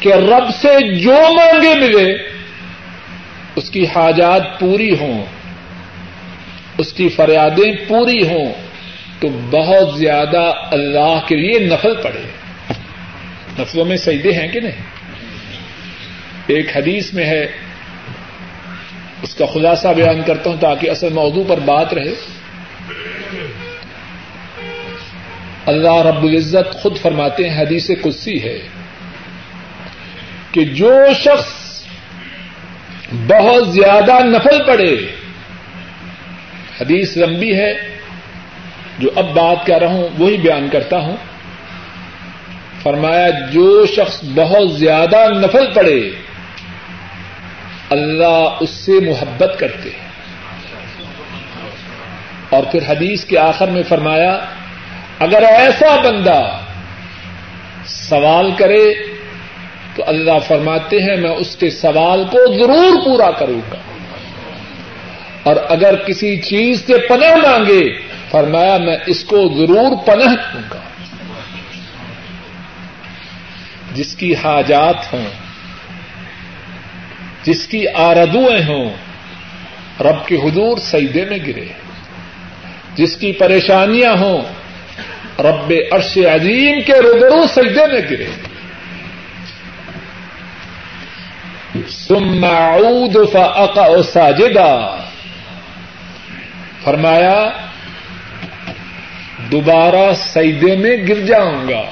[0.00, 2.28] کہ رب سے جو مانگے ملے،
[3.56, 5.24] اس کی حاجات پوری ہوں،
[6.78, 8.52] اس کی فریادیں پوری ہوں،
[9.20, 12.22] تو بہت زیادہ اللہ کے لیے نفل پڑے۔
[13.58, 14.82] نفلوں میں سجدے ہیں کہ نہیں؟
[16.46, 17.46] ایک حدیث میں ہے،
[19.22, 22.37] اس کا خلاصہ بیان کرتا ہوں تاکہ اصل موضوع پر بات رہے۔
[25.68, 28.58] اللہ رب العزت خود فرماتے ہیں، حدیث قدسی ہے
[30.52, 31.82] کہ جو شخص
[33.12, 34.96] بہت زیادہ نفل پڑے
[36.80, 37.74] حدیث لمبی ہے،
[38.98, 41.16] جو اب بات کر رہا ہوں، وہی بیان کرتا ہوں۔
[42.82, 46.10] فرمایا، جو شخص بہت زیادہ نفل پڑے
[47.90, 50.08] اللہ اس سے محبت کرتے ہیں۔
[52.50, 54.38] اور پھر حدیث کے آخر میں فرمایا
[55.18, 56.60] اگر ایسا بندہ
[57.86, 58.94] سوال کرے
[59.94, 63.76] تو اللہ فرماتے ہیں میں اس کے سوال کو ضرور پورا کروں گا۔
[65.42, 67.98] اور اگر کسی چیز سے پناہ مانگے،
[68.30, 70.80] فرمایا میں اس کو ضرور پناہ دوں گا۔
[73.94, 75.28] جس کی حاجات ہوں،
[77.42, 78.90] جس کی آردویں ہوں،
[80.02, 81.66] رب کے حضور سیدے میں گرے۔
[82.94, 84.42] جس کی پریشانیاں ہوں
[85.38, 88.26] رب عرش عظیم کے روبرو سجدے میں گرے۔
[91.88, 94.96] سمعود فاقع ساجدہ
[96.84, 97.50] فرمایا،
[99.52, 101.82] دوبارہ سجدے میں گر جاؤں گا۔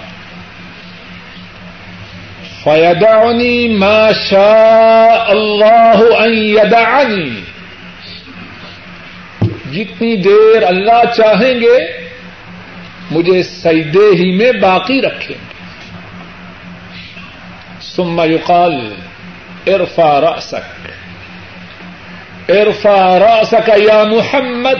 [2.64, 7.40] فیدعنی ما شاء اللہ ان یدعنی۔
[9.72, 12.05] جتنی دیر اللہ چاہیں گے
[13.10, 15.56] مجھے سجدے ہی میں باقی رکھیں گے
[17.82, 18.94] ثم یقال
[19.66, 20.88] ارفا راسک
[22.48, 24.78] ارفا راسک یا محمد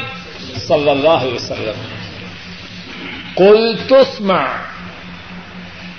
[0.57, 1.97] صلی اللہ علیہ وسلم۔
[3.35, 4.47] قل تسمع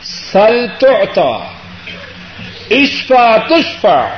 [0.04, 1.38] سل تعطى
[2.72, 4.10] اشفا تشفا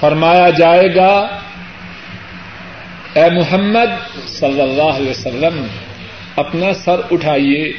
[0.00, 1.41] فرمایا جائے گا
[3.14, 5.66] اے محمد صلی اللہ علیہ وسلم،
[6.36, 7.72] اپنا سر اٹھائیے۔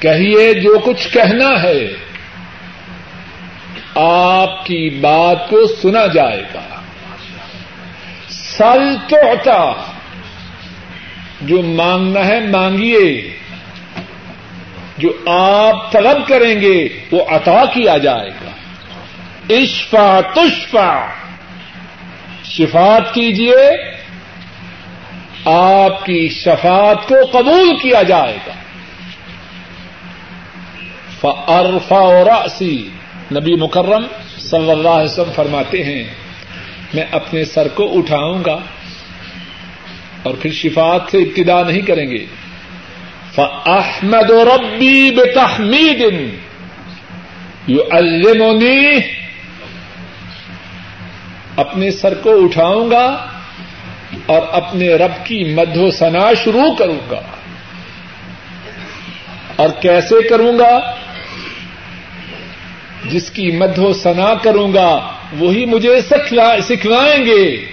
[0.00, 1.92] کہیے، جو کچھ کہنا ہے،
[3.94, 6.80] آپ کی بات کو سنا جائے گا۔
[8.28, 9.72] سل تو
[11.40, 13.36] جو مانگنا ہے، مانگیے۔
[14.98, 18.50] جو آپ طلب کریں گے، وہ عطا کیا جائے گا۔
[19.54, 21.06] اشفا تشفا۔
[22.50, 23.90] شفات کیجیے
[25.44, 28.52] آپ کی شفات کو قبول کیا جائے گا۔
[31.46, 32.26] ارفا اور
[33.32, 34.06] نبی مکرم
[34.38, 36.04] صلی اللہ علیہ وسلم فرماتے ہیں،
[36.94, 38.58] میں اپنے سر کو اٹھاؤں گا
[40.22, 42.26] اور پھر شفات سے ابتدا نہیں کریں گے۔
[43.66, 46.00] احمد و ربی بے تحمید
[47.66, 47.80] یو
[51.56, 53.26] اپنے سر کو اٹھاؤں گا
[54.26, 57.20] اور اپنے رب کی مدھو سنا شروع کروں گا۔
[59.56, 60.94] اور کیسے کروں گا؟
[63.04, 67.64] جس کی مدھو سنا کروں گا، وہی مجھے سکھلائیں گے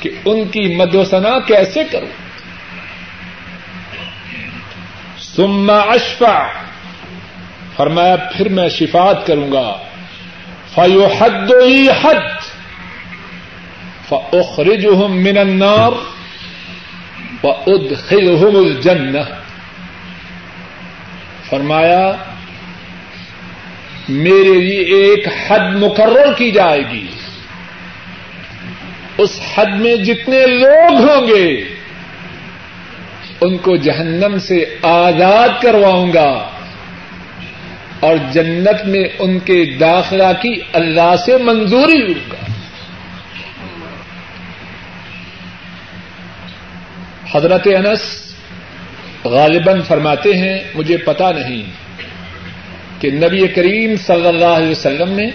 [0.00, 2.22] کہ ان کی مدھو سنا کیسے کروں۔
[5.18, 6.46] سما اشفا
[7.76, 9.76] فرمایا پھر میں شفات کروں گا۔
[10.74, 12.41] فیو حد ہی حد
[14.12, 15.90] فأخرجهم من النار
[17.44, 19.22] وأدخلهم الجنة.
[21.50, 22.12] فرمایا،
[24.08, 27.06] میرے لیے ایک حد مقرر کی جائے گی۔
[29.18, 31.64] اس حد میں جتنے لوگ ہوں گے،
[33.40, 36.48] ان کو جہنم سے آزاد کرواؤں گا۔
[38.00, 42.51] اور جنت میں ان کے داخلہ کی اللہ سے منظوری لوں گا۔
[47.34, 48.02] حضرت انس
[49.24, 51.62] غالباً فرماتے ہیں، مجھے پتا نہیں
[53.00, 55.30] کہ نبی کریم صلی اللہ علیہ وسلم نے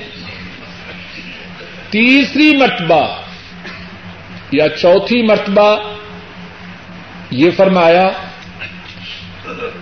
[1.89, 3.03] تیسری مرتبہ
[4.51, 5.75] یا چوتھی مرتبہ
[7.31, 8.09] یہ فرمایا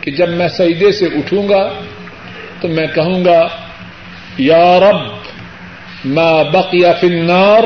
[0.01, 1.74] کہ جب میں سعیدے سے اٹھوں گا
[2.61, 3.47] تو میں کہوں گا،
[4.38, 5.01] یا رب،
[6.05, 7.63] ما بقی فی النار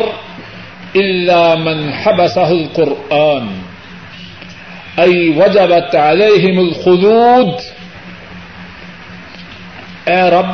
[0.96, 3.48] الا من حبسہ القرآن۔
[4.98, 7.62] ای وجبت علیہم الخلود
[10.06, 10.46] اے رب،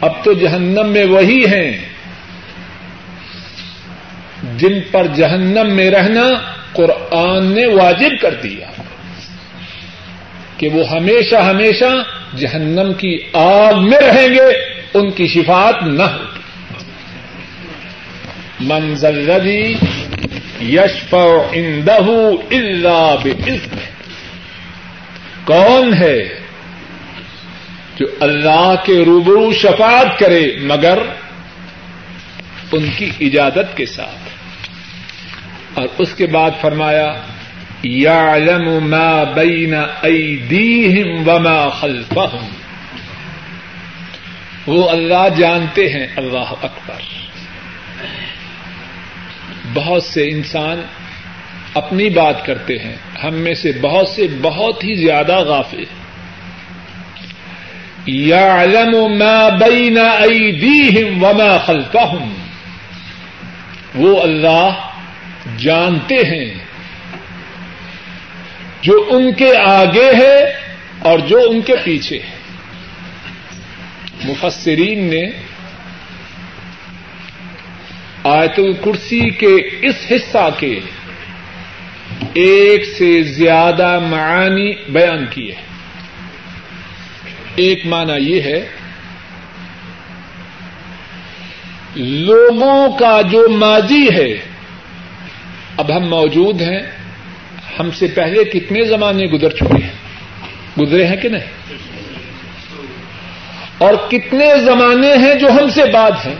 [0.00, 1.84] اب تو جہنم میں وہی ہیں
[4.56, 6.22] جن پر جہنم میں رہنا
[6.72, 8.66] قرآن نے واجب کر دیا
[10.56, 12.02] کہ وہ ہمیشہ ہمیشہ
[12.36, 16.24] جہنم کی آگ میں رہیں گے، ان کی شفات نہ ہو۔
[18.60, 19.26] منزل
[20.62, 21.14] یشف
[21.52, 21.98] اندہ
[22.50, 23.76] اللہ بزن
[25.44, 26.40] کون ہے
[27.96, 30.98] جو اللہ کے روبرو شفاعت کرے مگر
[32.72, 34.28] ان کی اجازت کے ساتھ؟
[35.78, 37.14] اور اس کے بعد فرمایا
[37.82, 38.34] یا
[38.82, 42.48] ما بین ایدیہم وما خلفہم۔
[44.66, 47.25] وہ اللہ جانتے ہیں، اللہ اکبر۔
[49.76, 50.82] بہت سے انسان
[51.74, 55.84] اپنی بات کرتے ہیں۔ ہم میں سے بہت سے بہت ہی زیادہ غافل۔
[58.06, 58.64] یا
[59.18, 62.34] ما بین ایدیہم وما خلفہم۔
[63.94, 64.70] وہ اللہ
[65.58, 66.54] جانتے ہیں۔
[68.82, 70.38] جو ان کے آگے ہے
[70.98, 72.36] اور جو ان کے پیچھے ہے۔
[74.24, 75.22] مفسرین نے
[78.26, 80.80] آیت الکرسی کے اس حصہ کے
[82.34, 85.54] ایک سے زیادہ معانی بیان کیے
[87.54, 88.68] ایک معنی یہ ہے،
[91.96, 94.34] لوگوں کا جو ماضی ہے،
[95.76, 96.80] اب ہم موجود ہیں،
[97.78, 99.96] ہم سے پہلے کتنے زمانے گزر چکے ہیں؟
[100.80, 101.74] گزرے ہیں کہ نہیں؟
[103.78, 106.34] اور کتنے زمانے ہیں جو ہم سے بعد ہیں؟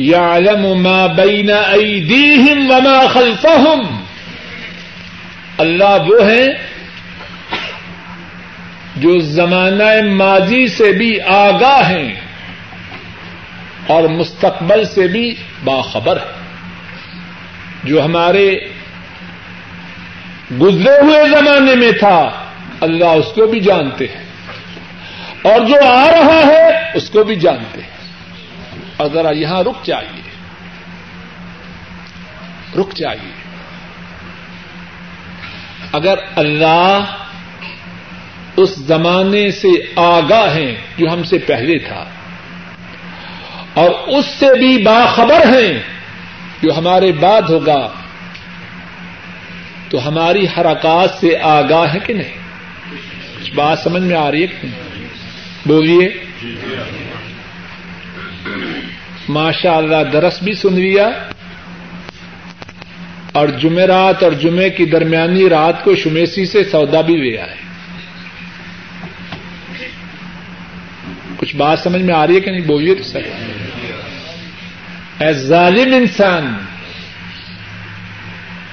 [0.00, 4.04] یعلم ما بین ایدیہم وما خلفہم
[5.58, 6.48] اللہ وہ ہیں
[8.96, 12.12] جو زمانہ ماضی سے بھی آگاہ ہیں
[13.86, 15.34] اور مستقبل سے بھی
[15.64, 16.40] باخبر ہے
[17.84, 18.58] جو ہمارے
[20.60, 22.44] گزرے ہوئے زمانے میں تھا،
[22.80, 24.24] اللہ اس کو بھی جانتے ہیں۔
[25.42, 27.99] اور جو آ رہا ہے، اس کو بھی جانتے ہیں۔
[29.00, 30.22] اور ذرا یہاں رک جائیے۔
[32.80, 33.32] رک جائیے۔
[35.92, 37.04] اگر اللہ
[38.56, 42.04] اس زمانے سے آگاہ ہیں جو ہم سے پہلے تھا
[43.74, 45.78] اور اس سے بھی باخبر ہیں
[46.62, 47.88] جو ہمارے بعد ہوگا،
[49.88, 52.38] تو ہماری حرکات سے آگاہ ہے کہ نہیں؟
[53.40, 55.08] کچھ بات سمجھ میں آ رہی ہے کہ نہیں؟
[55.66, 56.24] بولیے۔
[59.30, 61.08] ماشاء اللہ درس بھی سن لیا
[63.32, 67.56] اور جمعرات اور جمعے کی درمیانی رات کو شمیسی سے سودا بھی لے آئے۔
[71.36, 73.20] کچھ بات سمجھ میں آ رہی ہے کہ نہیں؟ بولیے تو سر
[75.18, 76.54] اے ظالم انسان،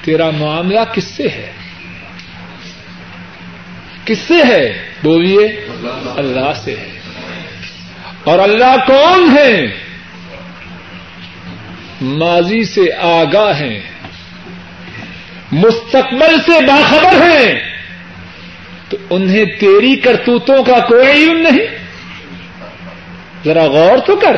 [0.04, 1.52] تیرا معاملہ کس سے ہے؟
[4.04, 5.66] کس سے ہے؟ بولیے،
[6.16, 6.98] اللہ سے ہے۔
[8.24, 9.87] اور اللہ کون ہے؟
[12.00, 13.80] ماضی سے آگاہ ہیں،
[15.52, 17.68] مستقبل سے باخبر ہیں۔
[18.88, 21.66] تو انہیں تیری کرتوتوں کا کوئی علم نہیں۔
[23.44, 24.36] ذرا غور تو کر۔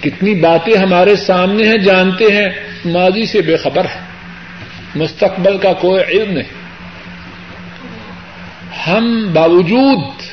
[0.00, 2.48] کتنی باتیں ہمارے سامنے ہیں، جانتے ہیں،
[2.84, 4.00] ماضی سے بے خبر ہے
[4.94, 6.66] مستقبل کا کوئی علم نہیں۔
[8.88, 10.25] ہم باوجود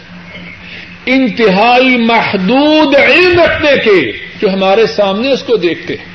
[1.05, 6.05] انتہائی محدود علم رکھنے کے جو ہمارے سامنے اس کو دیکھتے ہیں۔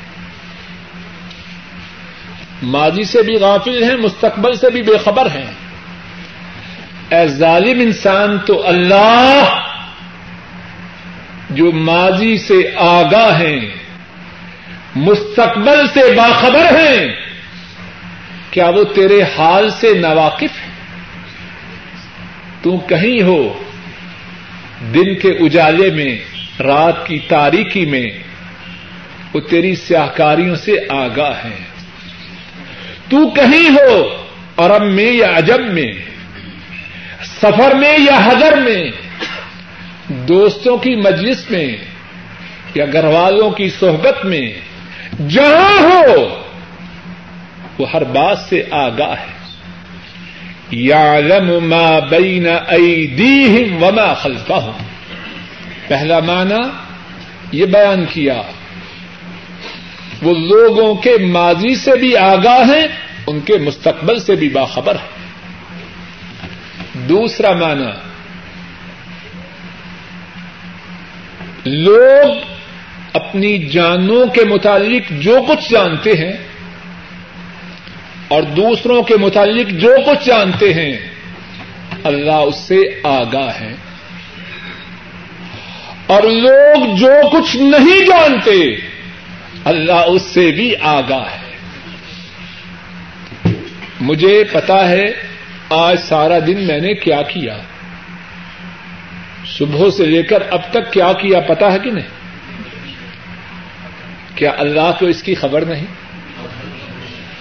[2.62, 5.47] ماضی سے بھی غافل ہیں، مستقبل سے بھی بے خبر ہیں۔
[7.11, 9.61] اے ظالم انسان تو اللہ
[11.51, 13.61] جو ماضی سے آگاہ ہیں،
[14.95, 17.07] مستقبل سے باخبر ہیں،
[18.51, 20.70] کیا وہ تیرے حال سے ناواقف ہے
[22.62, 23.62] تو کہیں ہو
[24.81, 26.18] دن کے اجالے میں،
[26.62, 28.07] رات کی تاریخی میں،
[29.35, 31.64] وہ تیری سیاہکاریوں سے آگاہ ہیں
[33.09, 34.24] تو کہیں ہو
[34.57, 35.93] عرب میں یا عجب میں،
[37.41, 38.91] سفر میں یا حضر میں،
[40.09, 41.76] دوستوں کی مجلس میں
[42.74, 44.53] یا گھر والوں کی صحبت میں،
[45.29, 46.43] جہاں ہو،
[47.79, 49.38] وہ ہر بات سے آگاہ ہے۔
[50.71, 51.21] یا
[51.62, 54.73] ما بین ایدیہم وما خلفہم۔
[55.89, 56.69] پہلا معنی
[57.53, 58.43] یہ بیان کیا،
[60.23, 62.87] وہ لوگوں کے ماضی سے بھی آگاہ ہیں،
[63.27, 65.16] ان کے مستقبل سے بھی باخبر ہے
[67.09, 67.91] دوسرا معنی،
[71.64, 72.37] لوگ
[73.12, 76.33] اپنی جانوں کے متعلق جو کچھ جانتے ہیں
[78.29, 80.97] اور دوسروں کے متعلق جو کچھ جانتے ہیں،
[82.05, 83.74] اللہ اس سے آگاہ ہے۔
[86.07, 88.76] اور لوگ جو کچھ نہیں جانتے،
[89.64, 91.49] اللہ اس سے بھی آگاہ ہے۔
[94.01, 95.05] مجھے پتا ہے
[95.70, 97.59] آج سارا دن میں نے کیا کیا۔
[99.59, 102.09] صبح سے لے کر اب تک کیا کیا پتا ہے کہ نہیں؟
[104.35, 105.87] کیا اللہ کو اس کی خبر نہیں؟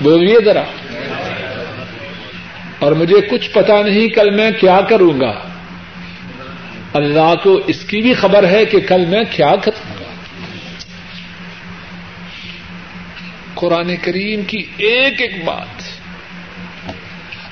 [0.01, 0.63] بولیے ذرا۔
[2.79, 5.49] اور مجھے کچھ پتا نہیں کل میں کیا کروں گا۔
[6.93, 10.03] اللہ کو اس کی بھی خبر ہے کہ کل میں کیا کروں گا۔
[13.53, 15.81] قرآن کریم کی ایک ایک بات۔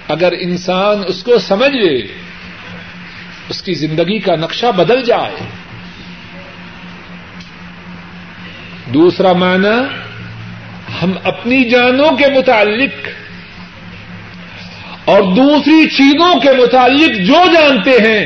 [0.07, 2.07] اگر انسان اس کو سمجھ لے،
[3.49, 5.35] اس کی زندگی کا نقشہ بدل جائے۔
[8.85, 10.04] دوسرا معنی
[11.03, 13.07] ہم اپنی جانوں کے متعلق
[15.05, 18.25] اور دوسری چیزوں کے متعلق جو جانتے ہیں،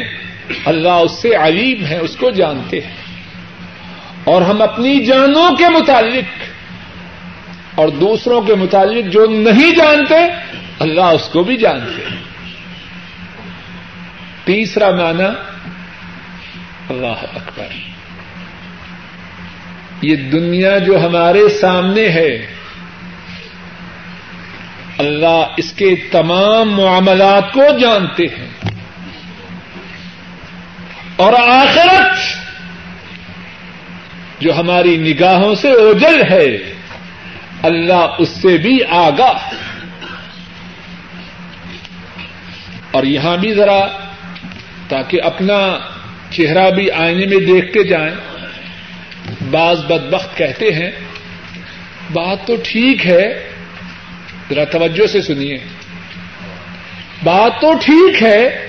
[0.65, 2.95] اللہ اس سے علیم ہے، اس کو جانتے ہیں۔
[4.23, 6.43] اور ہم اپنی جانوں کے متعلق
[7.75, 10.15] اور دوسروں کے متعلق جو نہیں جانتے،
[10.79, 12.17] اللہ اس کو بھی جانتے ہیں۔
[14.43, 15.23] تیسرا معنی،
[16.89, 17.67] اللہ اکبر۔
[20.01, 22.58] یہ دنیا جو ہمارے سامنے ہے
[24.99, 28.49] اللہ اس کے تمام معاملات کو جانتے ہیں۔
[31.15, 32.17] اور آخرت
[34.41, 36.73] جو ہماری نگاہوں سے اوجل ہے،
[37.63, 39.49] اللہ اس سے بھی آگاہ
[42.91, 43.87] اور یہاں بھی ذرا
[44.87, 45.79] تاکہ اپنا
[46.29, 48.15] چہرہ بھی آئینے میں دیکھتے جائیں،
[49.51, 50.91] بعض بدبخت کہتے ہیں،
[52.13, 53.48] بات تو ٹھیک ہے
[54.49, 55.57] ذرا توجہ سے سنیے۔
[57.23, 58.67] بات تو ٹھیک ہے،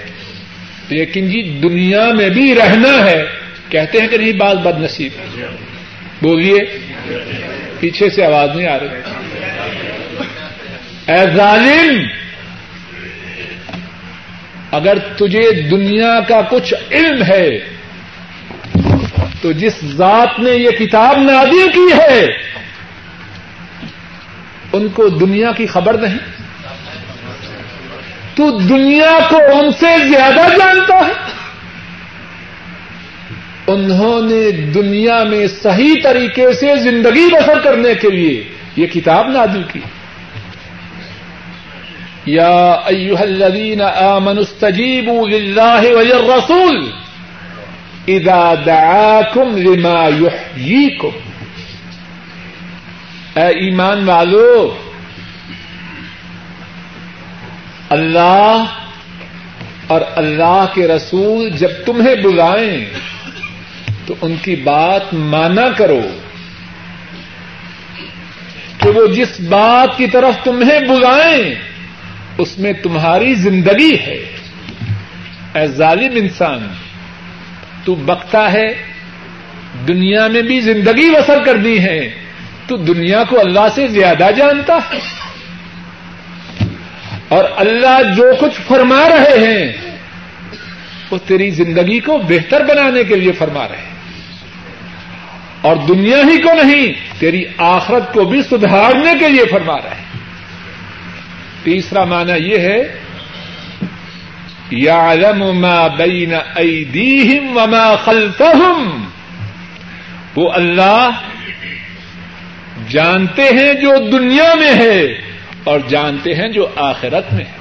[0.89, 3.25] لیکن جی دنیا میں بھی رہنا ہے۔
[3.69, 5.13] کہتے ہیں کہ نہیں، بات بد نصیب
[6.23, 6.59] بولیے۔
[7.81, 8.89] پیچھے سے آواز نہیں آ رہی۔
[11.13, 12.07] اے ظالم،
[14.71, 17.49] اگر تجھے دنیا کا کچھ علم ہے،
[19.43, 22.27] تو جس ذات نے یہ کتاب نادی کی ہے
[24.73, 26.19] ان کو دنیا کی خبر نہیں
[28.35, 31.41] تو دنیا کو ان سے زیادہ جانتا ہے
[33.67, 38.45] انہوں نے دنیا میں صحیح طریقے سے زندگی بسر کرنے کے لیے
[38.77, 39.81] یہ کتاب نادی کی۔
[42.27, 46.91] یا ایوہ الذین آمنوا استجیبوا للہ وللرسول
[48.09, 51.30] اذا دعاکم لما یحییکم۔
[53.37, 54.77] اے ایمان والو،
[57.91, 58.65] اللہ
[59.87, 62.85] اور اللہ کے رسول جب تمہیں بلائیں
[64.07, 66.01] تو ان کی بات مانا کرو
[68.79, 71.55] کہ وہ جس بات کی طرف تمہیں بلائیں،
[72.39, 74.37] اس میں تمہاری زندگی ہے۔
[75.55, 76.69] اے ظالم انسان،
[77.85, 78.67] تو بکتا ہے،
[79.89, 82.30] دنیا میں بھی زندگی بسر کرنی ہے۔
[82.71, 84.99] تو دنیا کو اللہ سے زیادہ جانتا ہے۔
[87.29, 89.73] اور اللہ جو کچھ فرما رہے ہیں،
[91.11, 93.91] وہ تیری زندگی کو بہتر بنانے کے لیے فرما رہے ہیں۔
[95.61, 100.21] اور دنیا ہی کو نہیں، تیری آخرت کو بھی سدھارنے کے لیے فرما رہے ہیں۔
[101.63, 103.01] تیسرا معنی یہ ہے
[104.71, 105.15] یا
[105.55, 109.05] ما بین ایدیہم وما خلفہم۔
[110.37, 111.11] وہ اللہ
[112.91, 115.01] جانتے ہیں جو دنیا میں ہے
[115.65, 117.61] اور جانتے ہیں جو آخرت میں ہے۔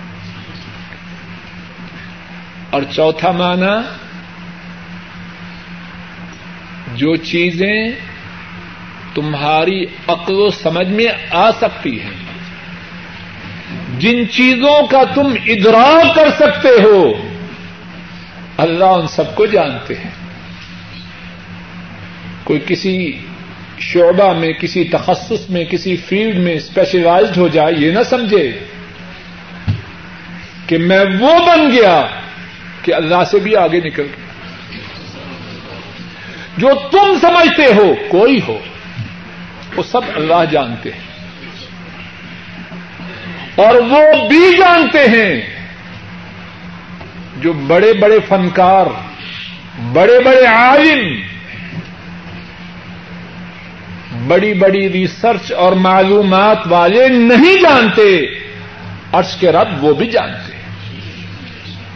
[2.69, 3.81] اور چوتھا معنی،
[6.95, 7.91] جو چیزیں
[9.13, 12.29] تمہاری عقل و سمجھ میں آ سکتی ہیں،
[13.99, 17.29] جن چیزوں کا تم ادراک کر سکتے ہو،
[18.57, 20.11] اللہ ان سب کو جانتے ہیں۔
[22.43, 23.11] کوئی کسی
[23.79, 28.59] شعبہ میں، کسی تخصص میں، کسی فیلڈ میں اسپیشلائزڈ ہو جائے، یہ نہ سمجھے
[30.67, 32.07] کہ میں وہ بن گیا
[32.81, 34.25] کہ اللہ سے بھی آگے نکل گیا۔
[36.57, 38.59] جو تم سمجھتے ہو، کوئی ہو،
[39.75, 41.09] وہ سب اللہ جانتے ہیں۔
[43.55, 45.41] اور وہ بھی جانتے ہیں
[47.37, 48.85] جو بڑے بڑے فنکار،
[49.93, 51.28] بڑے بڑے عالم
[54.27, 58.25] بڑی بڑی ریسرچ اور معلومات والے نہیں جانتے۔
[59.13, 60.59] عرش کے رب وہ بھی جانتے۔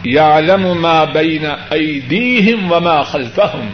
[0.04, 3.68] یعلم ما بین ایدیہم وما خلفہم۔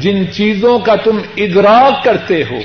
[0.00, 2.58] جن چیزوں کا تم ادراک کرتے ہو،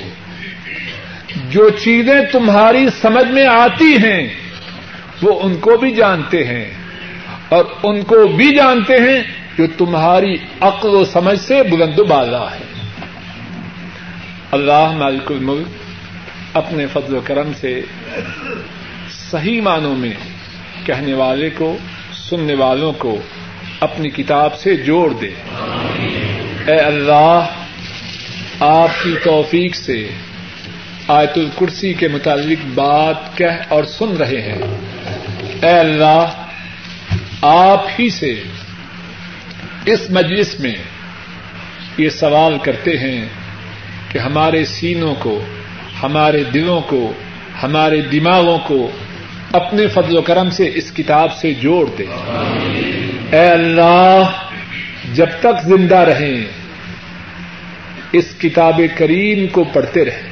[1.50, 4.28] جو چیزیں تمہاری سمجھ میں آتی ہیں،
[5.22, 6.70] وہ ان کو بھی جانتے ہیں۔
[7.48, 9.22] اور ان کو بھی جانتے ہیں
[9.58, 12.67] جو تمہاری عقل و سمجھ سے بلند و بالا ہے۔
[14.50, 15.66] اللہ مالک الملک
[16.54, 17.80] اپنے فضل و کرم سے
[19.30, 20.14] صحیح معنوں میں
[20.84, 21.78] کہنے والے کو،
[22.12, 23.20] سننے والوں کو
[23.80, 25.30] اپنی کتاب سے جوڑ دے۔
[26.66, 27.46] اے اللہ،
[28.60, 30.08] آپ کی توفیق سے
[31.08, 34.62] آیت الکرسی کے متعلق بات کہہ اور سن رہے ہیں۔
[35.62, 36.26] اے اللہ،
[37.42, 38.42] آپ ہی سے
[39.84, 40.74] اس مجلس میں
[41.98, 43.28] یہ سوال کرتے ہیں
[44.12, 45.40] کہ ہمارے سینوں کو،
[46.02, 47.12] ہمارے دلوں کو،
[47.62, 48.90] ہمارے دماغوں کو
[49.52, 52.04] اپنے فضل و کرم سے اس کتاب سے جوڑ دے۔
[53.32, 54.22] اے اللہ،
[55.14, 56.44] جب تک زندہ رہیں،
[58.12, 60.28] اس کتاب کریم کو پڑھتے رہیں۔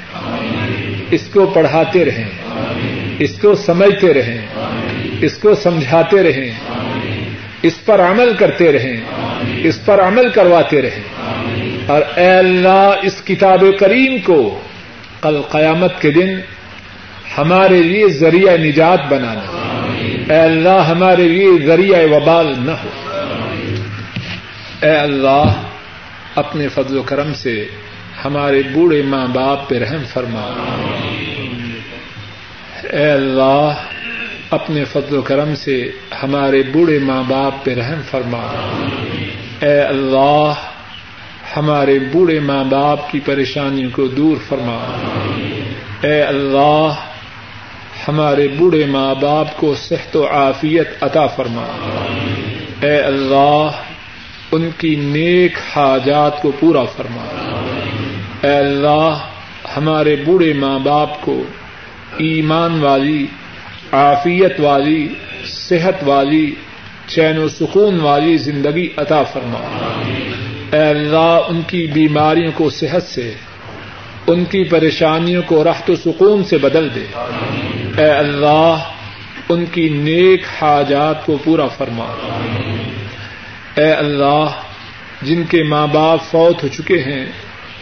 [1.10, 2.28] اس کو پڑھاتے رہیں۔
[3.18, 4.46] اس کو سمجھتے رہیں۔
[5.20, 6.52] اس کو سمجھاتے رہیں۔
[7.62, 8.96] اس پر عمل کرتے رہیں۔
[9.64, 11.02] اس پر عمل کرواتے رہیں۔
[11.86, 14.60] اور اے اللہ، اس کتاب کریم کو
[15.20, 16.28] کل قیامت کے دن
[17.38, 19.42] ہمارے لیے ذریعہ نجات بنانا
[20.28, 22.88] اے اللہ، ہمارے لیے ذریعہ وبال نہ ہو۔
[24.82, 25.44] اے اللہ،
[26.34, 27.64] اپنے فضل و کرم سے
[28.24, 30.52] ہمارے بوڑھے ماں باپ پہ رحم فرما۔
[32.92, 33.72] اے اللہ،
[34.50, 35.90] اپنے فضل و کرم سے
[36.22, 38.72] ہمارے بوڑھے ماں باپ پہ رحم فرما۔
[39.60, 40.52] اے اللہ
[41.56, 44.78] ہمارے بوڑھے ماں باپ کی پریشانیوں کو دور فرما۔
[46.02, 46.92] اے اللہ،
[48.08, 51.66] ہمارے بوڑھے ماں باپ کو صحت و عافیت عطا فرما۔
[52.82, 53.68] اے اللہ،
[54.52, 57.24] ان کی نیک حاجات کو پورا فرما۔
[58.42, 59.18] اے اللہ،
[59.76, 61.42] ہمارے بوڑھے ماں باپ کو
[62.18, 63.26] ایمان والی،
[63.92, 65.08] عافیت والی،
[65.44, 66.54] صحت والی،
[67.06, 69.58] چین و سکون والی زندگی عطا فرما۔
[70.72, 73.32] اے اللہ، ان کی بیماریوں کو صحت سے،
[74.26, 77.06] ان کی پریشانیوں کو رحت و سکون سے بدل دے۔
[77.98, 78.76] اے اللہ،
[79.48, 82.06] ان کی نیک حاجات کو پورا فرما۔
[83.76, 84.46] اے اللہ،
[85.22, 87.26] جن کے ماں باپ فوت ہو چکے ہیں،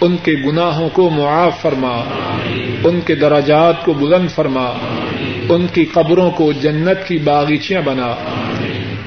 [0.01, 2.05] ان کے گناہوں کو معاف فرما۔
[2.85, 4.72] ان کے دراجات کو بلند فرما۔
[5.49, 8.14] ان کی قبروں کو جنت کی باغیچیاں بنا۔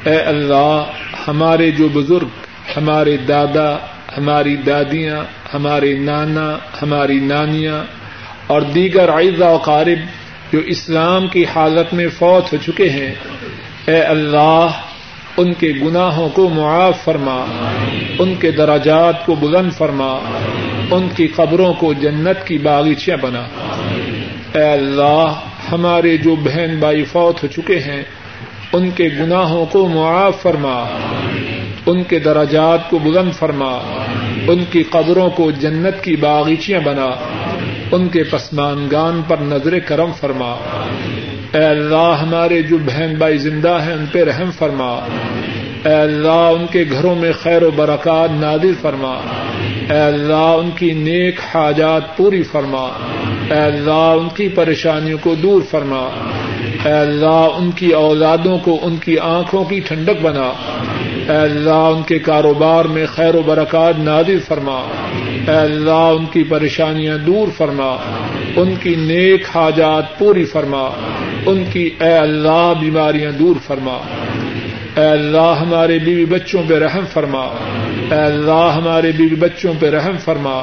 [0.05, 0.84] اے اللہ،
[1.28, 2.46] ہمارے جو بزرگ
[2.78, 3.76] ہمارے دادا،
[4.18, 7.84] ہماری دادیاں، ہمارے نانا، ہماری نانیاں
[8.47, 9.99] اور دیگر عائزہ و قارب
[10.53, 13.15] جو اسلام کی حالت میں فوت ہو چکے ہیں،
[13.88, 14.68] اے اللہ،
[15.38, 17.45] ان کے گناہوں کو معاف فرما،
[18.20, 20.20] ان کے دراجات کو بلند فرما،
[20.91, 23.47] ان کی قبروں کو جنت کی باغیچیاں بنا۔
[24.55, 25.34] اے اللہ،
[25.72, 28.03] ہمارے جو بہن بھائی فوت ہو چکے ہیں،
[28.74, 30.84] ان کے گناہوں کو معاف فرما۔
[31.88, 33.77] ان کے دراجات کو بلند فرما،
[34.47, 37.09] ان کی قبروں کو جنت کی باغیچیاں بنا،
[37.91, 40.55] ان کے پسمانگان پر نظر کرم فرما۔
[41.53, 44.99] اے اللہ، ہمارے جو بہن بھائی زندہ ہیں، ان پہ رحم فرما۔
[45.85, 49.13] اے اللہ، ان کے گھروں میں خیر و برکات نادر فرما۔
[49.89, 52.88] اے اللہ، ان کی نیک حاجات پوری فرما۔
[53.49, 56.09] اے اللہ، ان کی پریشانیوں کو دور فرما۔
[56.85, 60.51] اے اللہ، ان کی اولادوں کو ان کی آنکھوں کی ٹھنڈک بنا۔
[61.30, 64.82] اے اللہ، ان کے کاروبار میں خیر و برکات نادر فرما۔
[65.47, 67.97] اے اللہ، ان کی پریشانیاں دور فرما۔
[68.55, 70.89] ان کی نیک حاجات پوری فرما۔
[71.45, 73.97] ان کی اے اللہ، بیماریاں دور فرما۔
[74.95, 77.41] اے اللہ، ہمارے بیوی بچوں پہ رحم فرما۔
[78.11, 80.61] اے اللہ، ہمارے بیوی بچوں پہ رحم فرما۔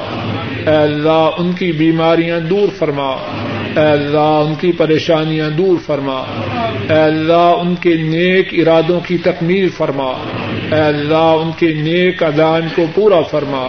[0.67, 3.11] اے اللہ، ان کی بیماریاں دور فرما۔
[3.75, 6.23] اے اللہ، ان کی پریشانیاں دور فرما۔
[6.89, 10.11] اے اللہ، ان کے نیک ارادوں کی تکمیل فرما۔
[10.71, 13.67] اے اللہ، ان کے نیک ادان کو پورا فرما۔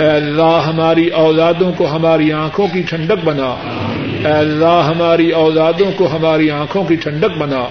[0.00, 3.56] اے اللہ، ہماری اولادوں کو ہماری آنکھوں کی ٹھنڈک بنا۔
[4.24, 7.64] اے اللہ، ہماری اولادوں کو ہماری آنکھوں کی ٹھنڈک بنا۔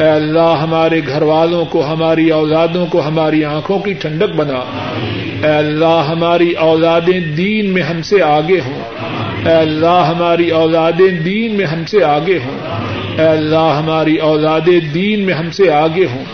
[0.00, 4.60] اے اللہ، ہمارے گھر والوں کو، ہماری اولادوں کو ہماری آنکھوں کی ٹھنڈک بنا۔
[5.42, 8.80] اے اللہ، ہماری اولادیں دین میں ہم سے آگے ہوں۔
[9.48, 12.58] اے اللہ، ہماری اولادیں دین میں ہم سے آگے ہوں۔
[13.20, 16.24] اے اللہ، ہماری اولادیں دین میں ہم سے آگے ہوں۔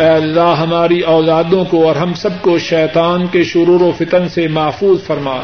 [0.00, 4.48] اے اللہ، ہماری اولادوں کو اور ہم سب کو شیطان کے شرور و فتن سے
[4.48, 5.36] محفوظ فرما۔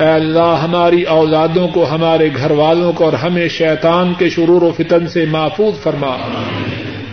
[0.00, 4.70] اے اللہ، ہماری اولادوں کو، ہمارے گھر والوں کو اور ہمیں شیطان کے شرور و
[4.76, 6.16] فتن سے محفوظ فرما۔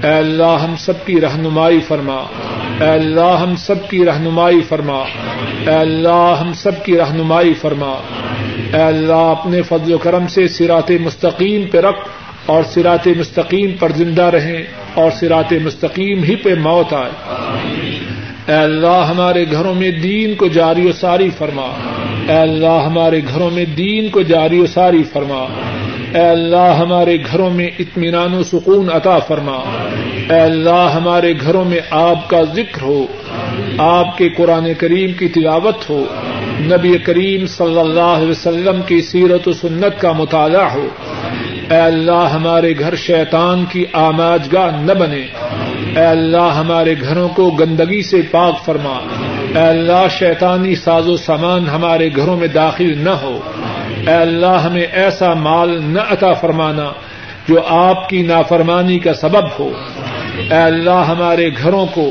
[0.03, 2.23] اے اللہ، ہم سب کی رہنمائی فرما۔
[2.79, 5.03] اے اللہ، ہم سب کی رہنمائی فرما۔
[5.67, 7.93] اے اللہ، ہم سب کی رہنمائی فرما۔
[8.73, 13.91] اے اللہ، اپنے فضل و کرم سے سرات مستقیم پہ رکھ۔ اور سرات مستقیم پر
[13.91, 14.63] زندہ رہیں
[14.93, 17.11] اور سرات مستقیم ہی پہ موت آئے۔
[18.47, 21.67] اے اللہ، ہمارے گھروں میں دین کو جاری و ساری فرما۔
[22.27, 25.45] اے اللہ، ہمارے گھروں میں دین کو جاری و ساری فرما۔
[26.13, 29.57] اے اللہ، ہمارے گھروں میں اطمینان و سکون عطا فرما۔
[30.29, 33.05] اے اللہ، ہمارے گھروں میں آپ کا ذکر ہو۔
[33.77, 36.05] آپ کے قرآن کریم کی تلاوت ہو۔
[36.59, 40.87] نبی کریم صلی اللہ علیہ وسلم کی سیرت و سنت کا مطالعہ ہو۔
[41.71, 45.27] اے اللہ ہمارے گھر شیطان کی آماج گاہ نہ بنے۔
[45.95, 48.99] اے اللہ ہمارے گھروں کو گندگی سے پاک فرما۔
[49.55, 53.39] اے اللہ شیطانی ساز و سامان ہمارے گھروں میں داخل نہ ہو۔
[54.07, 56.91] اے اللہ ہمیں ایسا مال نہ عطا فرمانا
[57.47, 59.71] جو آپ کی نافرمانی کا سبب ہو۔
[60.37, 62.09] اے اللہ ہمارے گھروں کو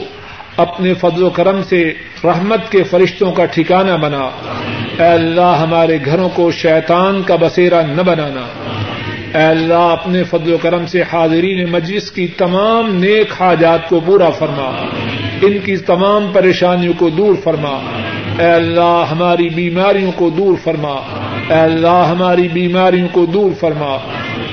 [0.56, 1.94] اپنے فضل و کرم سے
[2.24, 4.30] رحمت کے فرشتوں کا ٹھکانہ بنا۔
[4.98, 8.59] اے اللہ ہمارے گھروں کو شیطان کا بسیرا نہ بنانا۔
[9.34, 14.30] اے اللہ، اپنے فضل و کرم سے حاضرین مجلس کی تمام نیک حاجات کو پورا
[14.30, 14.70] فرما۔
[15.42, 17.80] ان کی تمام پریشانیوں کو دور فرما۔
[18.38, 20.92] اے اللہ، ہماری بیماریوں کو دور فرما۔
[21.48, 23.96] اے اللہ، ہماری بیماریوں کو دور فرما۔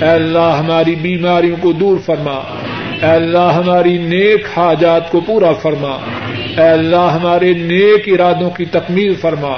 [0.02, 2.42] اے اللہ، ہماری بیماریوں کو دور فرما۔
[3.02, 5.98] اے اللہ، ہماری نیک حاجات کو پورا فرما۔
[6.58, 9.54] اے اللہ، ہمارے نیک ارادوں کی تکمیل فرما۔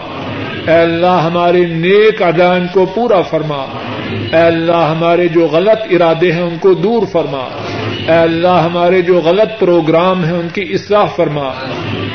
[0.67, 3.65] اے اللہ، ہمارے نیک ادائن کو پورا فرما۔
[4.11, 7.47] اے اللہ ہمارے جو غلط ارادے ہیں ان کو دور فرما۔
[8.07, 11.47] اے اللہ ہمارے جو غلط پروگرام ہیں ان کی اصلاح فرما۔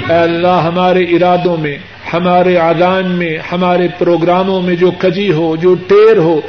[0.09, 1.79] اے اللہ ہمارے ارادوں میں،
[2.13, 6.41] ہمارے آدان میں، ہمارے پروگراموں میں جو کجی ہو، جو ٹیر ہو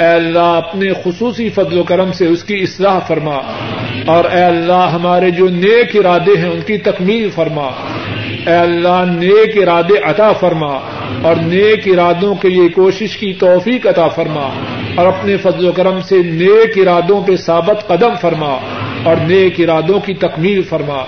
[0.00, 3.36] اے اللہ اپنے خصوصی فضل و کرم سے اس کی اصلاح فرما
[4.06, 7.66] اور اے اللہ ہمارے جو نیک ارادے ہیں ان کی تکمیل فرما
[8.46, 10.72] اے اللہ نیک ارادے عطا فرما
[11.22, 14.48] اور نیک ارادوں کے لیے کوشش کی توفیق عطا فرما
[14.94, 18.52] اور اپنے فضل و کرم سے نیک ارادوں پہ ثابت قدم فرما
[19.04, 21.02] اور نیک ارادوں کی تکمیل فرما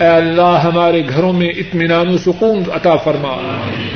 [0.00, 3.34] اے اللہ ہمارے گھروں میں اطمینان و سکون عطا فرما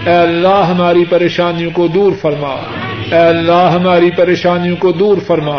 [0.07, 2.55] اے اللہ ہماری پریشانیوں کو دور فرما
[3.13, 5.57] اے اللہ ہماری پریشانیوں کو دور فرما۔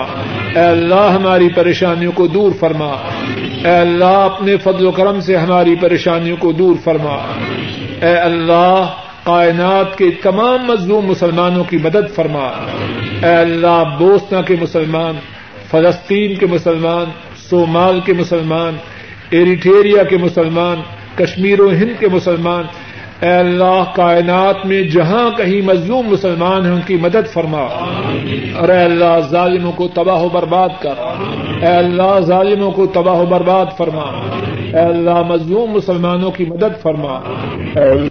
[0.55, 2.91] اے اللہ ہماری پریشانیوں کو دور فرما۔
[3.63, 7.15] اے اللہ اپنے فضل و کرم سے ہماری پریشانیوں کو دور فرما۔
[8.01, 8.85] اے اللہ
[9.23, 12.47] کائنات کے تمام مظلوم مسلمانوں کی مدد فرما۔
[13.23, 15.15] اے اللہ بوسنا کے مسلمان،
[15.71, 17.05] فلسطین کے مسلمان،
[17.49, 18.75] صومال کے مسلمان،
[19.29, 20.81] ایریٹیریا کے مسلمان،
[21.15, 22.63] کشمیر و ہند کے مسلمان
[23.21, 27.61] اے اللہ کائنات میں جہاں کہیں مظلوم مسلمان ہیں ان کی مدد فرما۔
[28.55, 30.93] اور اے اللہ ظالموں کو تباہ و برباد کر۔
[31.61, 34.05] اے اللہ ظالموں کو تباہ و برباد فرما۔
[34.73, 37.19] اے اللہ مظلوم مسلمانوں کی مدد فرما۔
[37.75, 38.07] اے